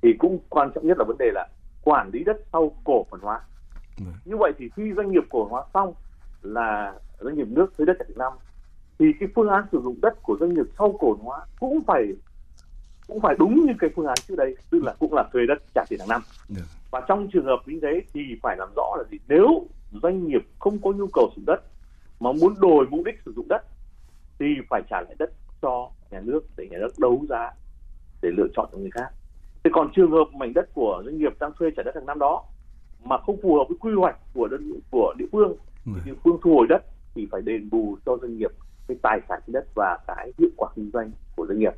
[0.01, 1.47] thì cũng quan trọng nhất là vấn đề là
[1.83, 3.41] quản lý đất sau cổ phần hóa
[3.97, 4.05] ừ.
[4.25, 5.93] như vậy thì khi doanh nghiệp cổ phần hóa xong
[6.41, 8.33] là doanh nghiệp nước thuế đất tại Việt Nam
[8.99, 11.83] thì cái phương án sử dụng đất của doanh nghiệp sau cổ phần hóa cũng
[11.87, 12.03] phải
[13.07, 15.57] cũng phải đúng như cái phương án trước đây tức là cũng là thuê đất
[15.75, 16.61] trả tiền hàng năm ừ.
[16.91, 20.47] và trong trường hợp như thế thì phải làm rõ là gì nếu doanh nghiệp
[20.59, 21.61] không có nhu cầu sử dụng đất
[22.19, 23.61] mà muốn đổi mục đích sử dụng đất
[24.39, 25.31] thì phải trả lại đất
[25.61, 27.51] cho nhà nước để nhà nước đấu giá
[28.21, 29.09] để lựa chọn cho người khác.
[29.63, 32.19] Thế còn trường hợp mảnh đất của doanh nghiệp đang thuê trả đất hàng năm
[32.19, 32.43] đó
[33.03, 36.37] mà không phù hợp với quy hoạch của đơn của địa phương thì địa phương
[36.43, 36.85] thu hồi đất
[37.15, 38.51] thì phải đền bù cho doanh nghiệp
[38.87, 41.73] cái tài sản trên đất và cái hiệu quả kinh doanh của doanh nghiệp.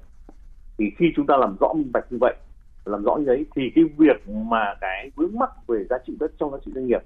[0.77, 2.35] Thì khi chúng ta làm rõ minh bạch như vậy
[2.85, 6.31] làm rõ như đấy thì cái việc mà cái vướng mắc về giá trị đất
[6.39, 7.01] trong giá trị doanh nghiệp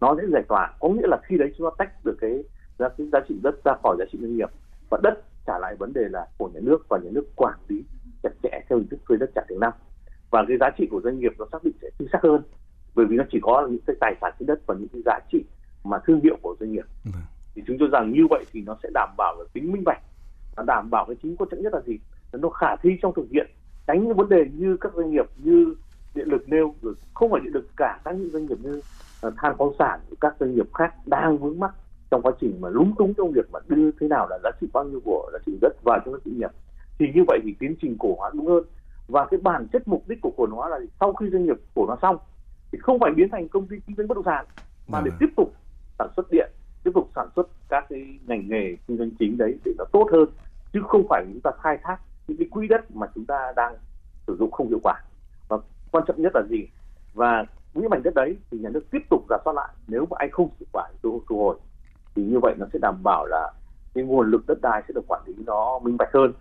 [0.00, 0.74] nó sẽ giải tỏa.
[0.80, 2.44] Có nghĩa là khi đấy chúng ta tách được cái
[2.78, 4.48] giá cái giá trị đất ra khỏi giá trị doanh nghiệp
[4.90, 5.14] và đất
[5.46, 7.84] trả lại vấn đề là của nhà nước và nhà nước quản lý
[8.22, 9.72] chặt chẽ theo hình thức thuê đất trả tiền năm
[10.30, 12.42] và cái giá trị của doanh nghiệp nó xác định sẽ chính xác hơn
[12.94, 15.18] bởi vì nó chỉ có những cái tài sản trên đất và những cái giá
[15.32, 15.44] trị
[15.84, 16.84] mà thương hiệu của doanh nghiệp.
[17.04, 17.22] Vâng.
[17.54, 20.02] thì chúng tôi rằng như vậy thì nó sẽ đảm bảo được tính minh bạch
[20.56, 21.98] nó đảm bảo cái chính quan trọng nhất là gì?
[22.32, 23.46] Là nó khả thi trong thực hiện
[23.86, 25.74] tránh những vấn đề như các doanh nghiệp như
[26.14, 28.82] điện lực nêu rồi không phải điện lực cả các những doanh nghiệp như
[29.26, 31.74] uh, than khoáng sản các doanh nghiệp khác đang vướng mắc
[32.10, 34.66] trong quá trình mà lúng túng trong việc mà đưa thế nào là giá trị
[34.72, 36.50] bao nhiêu của giá trị đất vào trong giá trị nghiệp
[36.98, 38.64] thì như vậy thì tiến trình cổ hóa đúng hơn.
[39.08, 41.86] Và cái bản chất mục đích của cổ hóa là sau khi doanh nghiệp cổ
[41.86, 42.18] hóa xong
[42.72, 44.46] thì không phải biến thành công ty kinh doanh bất động sản
[44.88, 45.52] mà để tiếp tục
[45.98, 46.50] sản xuất điện
[46.84, 50.08] tiếp tục sản xuất các cái ngành nghề kinh doanh chính đấy để nó tốt
[50.12, 50.28] hơn
[50.72, 51.98] chứ không phải chúng ta khai thác
[52.28, 53.74] những cái quỹ đất mà chúng ta đang
[54.26, 54.94] sử dụng không hiệu quả.
[55.48, 55.58] Và
[55.90, 56.68] quan trọng nhất là gì?
[57.14, 57.44] Và
[57.74, 60.30] những mảnh đất đấy thì nhà nước tiếp tục giả soát lại nếu mà anh
[60.30, 61.56] không hiệu quả thu thu hồi
[62.16, 63.52] thì như vậy nó sẽ đảm bảo là
[63.94, 66.32] cái nguồn lực đất đai sẽ được quản lý nó minh bạch hơn,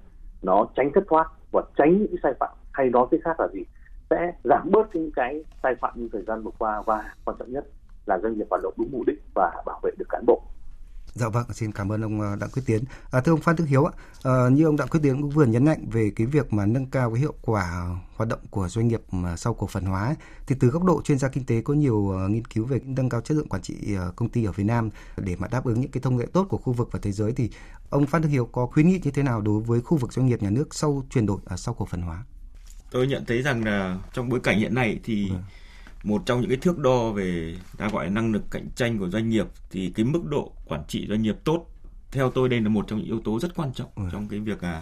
[0.41, 2.49] nó tránh thất thoát và tránh những cái sai phạm.
[2.71, 3.63] Hay nói cái khác là gì?
[4.09, 7.51] Sẽ giảm bớt những cái sai phạm như thời gian vừa qua, và quan trọng
[7.51, 7.65] nhất
[8.05, 10.41] là doanh nghiệp hoạt động đúng mục đích và bảo vệ được cán bộ.
[11.16, 12.84] Dạ vâng, xin cảm ơn ông ờ, Đặng Quyết Tiến.
[13.11, 13.91] À, thưa ông Phan Đức Hiếu ạ,
[14.24, 16.86] à, như ông Đặng Quyết Tiến cũng vừa nhấn mạnh về cái việc mà nâng
[16.86, 20.16] cao cái hiệu quả hoạt động của doanh nghiệp mà sau cổ phần hóa,
[20.47, 23.09] thì từ góc độ chuyên gia kinh tế có nhiều uh, nghiên cứu về nâng
[23.09, 25.82] cao chất lượng quản trị uh, công ty ở Việt Nam để mà đáp ứng
[25.82, 27.49] những cái thông lệ tốt của khu vực và thế giới thì
[27.89, 30.26] ông Phan Đức Hiếu có khuyến nghị như thế nào đối với khu vực doanh
[30.26, 32.24] nghiệp nhà nước sau chuyển đổi uh, sau cổ phần hóa?
[32.91, 35.36] Tôi nhận thấy rằng là trong bối cảnh hiện nay thì ừ
[36.06, 39.10] một trong những cái thước đo về ta gọi là năng lực cạnh tranh của
[39.10, 41.66] doanh nghiệp thì cái mức độ quản trị doanh nghiệp tốt
[42.12, 44.03] theo tôi đây là một trong những yếu tố rất quan trọng ừ.
[44.12, 44.82] trong cái việc à,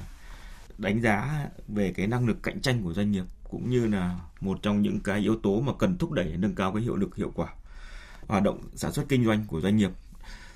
[0.78, 4.60] đánh giá về cái năng lực cạnh tranh của doanh nghiệp cũng như là một
[4.62, 7.32] trong những cái yếu tố mà cần thúc đẩy nâng cao cái hiệu lực hiệu
[7.36, 7.48] quả
[8.28, 9.92] hoạt động sản xuất kinh doanh của doanh nghiệp.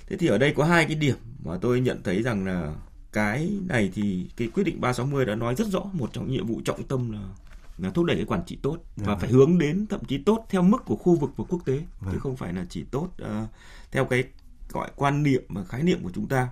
[0.08, 1.16] Thế thì ở đây có hai cái điểm
[1.46, 2.74] mà tôi nhận thấy rằng là
[3.12, 6.48] cái này thì cái quyết định 360 đã nói rất rõ một trong những nhiệm
[6.48, 7.47] vụ trọng tâm là là
[7.94, 9.20] thúc đẩy cái quản trị tốt và vâng.
[9.20, 12.14] phải hướng đến thậm chí tốt theo mức của khu vực và quốc tế vâng.
[12.14, 13.50] chứ không phải là chỉ tốt uh,
[13.92, 14.24] theo cái
[14.72, 16.50] gọi quan niệm và khái niệm của chúng ta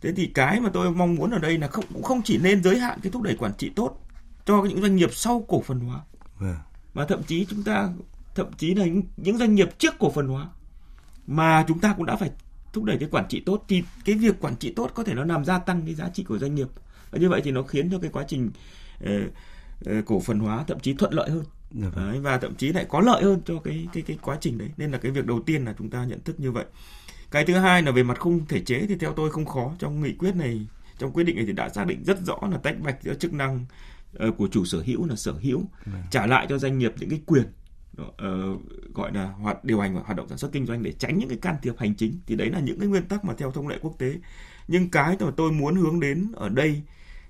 [0.00, 2.62] thế thì cái mà tôi mong muốn ở đây là không cũng không chỉ nên
[2.62, 4.00] giới hạn cái thúc đẩy quản trị tốt
[4.44, 6.00] cho những doanh nghiệp sau cổ phần hóa
[6.38, 6.56] vâng.
[6.94, 7.88] mà thậm chí chúng ta
[8.34, 10.48] thậm chí là những, những doanh nghiệp trước cổ phần hóa
[11.26, 12.30] mà chúng ta cũng đã phải
[12.72, 15.24] thúc đẩy cái quản trị tốt thì cái việc quản trị tốt có thể nó
[15.24, 16.68] làm gia tăng cái giá trị của doanh nghiệp
[17.10, 18.50] và như vậy thì nó khiến cho cái quá trình
[19.00, 19.12] Ờ,
[20.06, 21.44] cổ phần hóa thậm chí thuận lợi hơn.
[21.70, 22.10] Dạ vâng.
[22.10, 24.70] đấy, và thậm chí lại có lợi hơn cho cái cái cái quá trình đấy.
[24.76, 26.64] Nên là cái việc đầu tiên là chúng ta nhận thức như vậy.
[27.30, 29.72] Cái thứ hai là về mặt khung thể chế thì theo tôi không khó.
[29.78, 30.66] Trong nghị quyết này
[30.98, 33.32] trong quyết định này thì đã xác định rất rõ là tách bạch giữa chức
[33.32, 33.64] năng
[34.28, 35.92] uh, của chủ sở hữu là sở hữu ừ.
[36.10, 37.44] trả lại cho doanh nghiệp những cái quyền
[38.02, 41.18] uh, gọi là hoạt điều hành và hoạt động sản xuất kinh doanh để tránh
[41.18, 42.18] những cái can thiệp hành chính.
[42.26, 44.14] Thì đấy là những cái nguyên tắc mà theo thông lệ quốc tế.
[44.68, 46.82] Nhưng cái mà tôi muốn hướng đến ở đây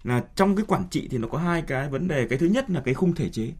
[0.04, 2.70] là trong cái quản trị thì nó có hai cái vấn đề cái thứ nhất
[2.70, 3.52] là cái khung thể chế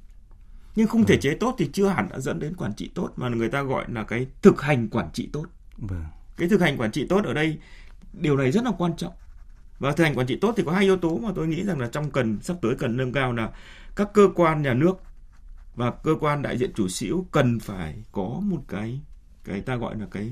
[0.77, 1.21] nhưng khung thể vâng.
[1.21, 3.85] chế tốt thì chưa hẳn đã dẫn đến quản trị tốt mà người ta gọi
[3.89, 6.05] là cái thực hành quản trị tốt vâng.
[6.37, 7.59] cái thực hành quản trị tốt ở đây
[8.13, 9.13] điều này rất là quan trọng
[9.79, 11.81] và thực hành quản trị tốt thì có hai yếu tố mà tôi nghĩ rằng
[11.81, 13.51] là trong cần sắp tới cần nâng cao là
[13.97, 15.03] các cơ quan nhà nước
[15.75, 19.01] và cơ quan đại diện chủ sở hữu cần phải có một cái
[19.45, 20.31] cái ta gọi là cái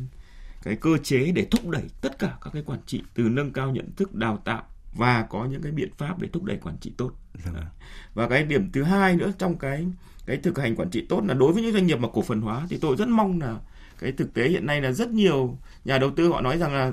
[0.63, 3.71] cái cơ chế để thúc đẩy tất cả các cái quản trị từ nâng cao
[3.71, 4.63] nhận thức đào tạo
[4.95, 7.12] và có những cái biện pháp để thúc đẩy quản trị tốt.
[7.45, 7.70] Dạ.
[8.14, 9.86] Và cái điểm thứ hai nữa trong cái
[10.26, 12.40] cái thực hành quản trị tốt là đối với những doanh nghiệp mà cổ phần
[12.40, 13.57] hóa thì tôi rất mong là
[13.99, 16.93] cái thực tế hiện nay là rất nhiều nhà đầu tư họ nói rằng là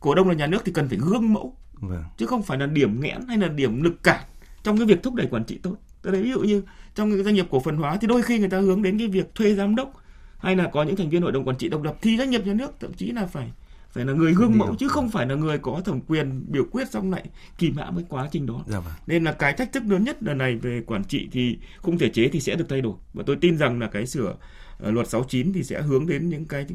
[0.00, 2.04] cổ đông là nhà nước thì cần phải gương mẫu vâng.
[2.16, 4.24] chứ không phải là điểm nghẽn hay là điểm lực cản
[4.62, 5.76] trong cái việc thúc đẩy quản trị tốt.
[6.02, 6.62] Tôi lấy ví dụ như
[6.94, 9.08] trong cái doanh nghiệp cổ phần hóa thì đôi khi người ta hướng đến cái
[9.08, 9.92] việc thuê giám đốc
[10.38, 12.46] hay là có những thành viên hội đồng quản trị độc lập thì doanh nghiệp
[12.46, 13.52] nhà nước thậm chí là phải
[13.90, 16.90] phải là người gương mẫu chứ không phải là người có thẩm quyền biểu quyết
[16.90, 17.24] xong lại
[17.58, 18.64] kỳ mã với quá trình đó.
[18.66, 18.92] Dạ vâng.
[19.06, 22.08] Nên là cái thách thức lớn nhất lần này về quản trị thì khung thể
[22.08, 25.08] chế thì sẽ được thay đổi và tôi tin rằng là cái sửa uh, luật
[25.08, 26.66] 69 thì sẽ hướng đến những cái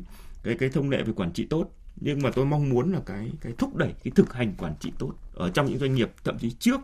[0.44, 3.32] cái cái thông lệ về quản trị tốt nhưng mà tôi mong muốn là cái
[3.42, 6.40] cái thúc đẩy cái thực hành quản trị tốt ở trong những doanh nghiệp thậm
[6.40, 6.82] chí trước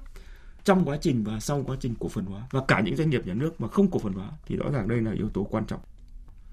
[0.64, 3.28] trong quá trình và sau quá trình cổ phần hóa và cả những doanh nghiệp
[3.28, 5.66] nhà nước mà không cổ phần hóa thì rõ ràng đây là yếu tố quan
[5.66, 5.80] trọng.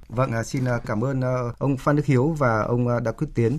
[0.09, 3.27] Vâng, à, xin à, cảm ơn à, ông Phan Đức Hiếu và ông Đặng Quyết
[3.35, 3.59] Tiến.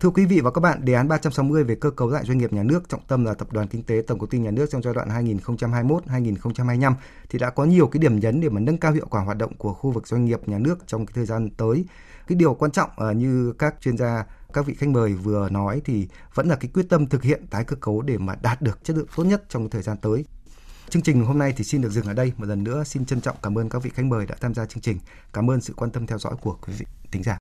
[0.00, 2.52] Thưa quý vị và các bạn, đề án 360 về cơ cấu lại doanh nghiệp
[2.52, 4.82] nhà nước trọng tâm là tập đoàn kinh tế Tổng công ty nhà nước trong
[4.82, 6.94] giai đoạn 2021-2025
[7.28, 9.56] thì đã có nhiều cái điểm nhấn để mà nâng cao hiệu quả hoạt động
[9.56, 11.84] của khu vực doanh nghiệp nhà nước trong cái thời gian tới.
[12.26, 16.08] Cái điều quan trọng như các chuyên gia các vị khách mời vừa nói thì
[16.34, 18.96] vẫn là cái quyết tâm thực hiện tái cơ cấu để mà đạt được chất
[18.96, 20.24] lượng tốt nhất trong thời gian tới.
[20.90, 22.32] Chương trình hôm nay thì xin được dừng ở đây.
[22.36, 24.66] Một lần nữa xin trân trọng cảm ơn các vị khách mời đã tham gia
[24.66, 24.98] chương trình.
[25.32, 27.38] Cảm ơn sự quan tâm theo dõi của quý vị thính giả.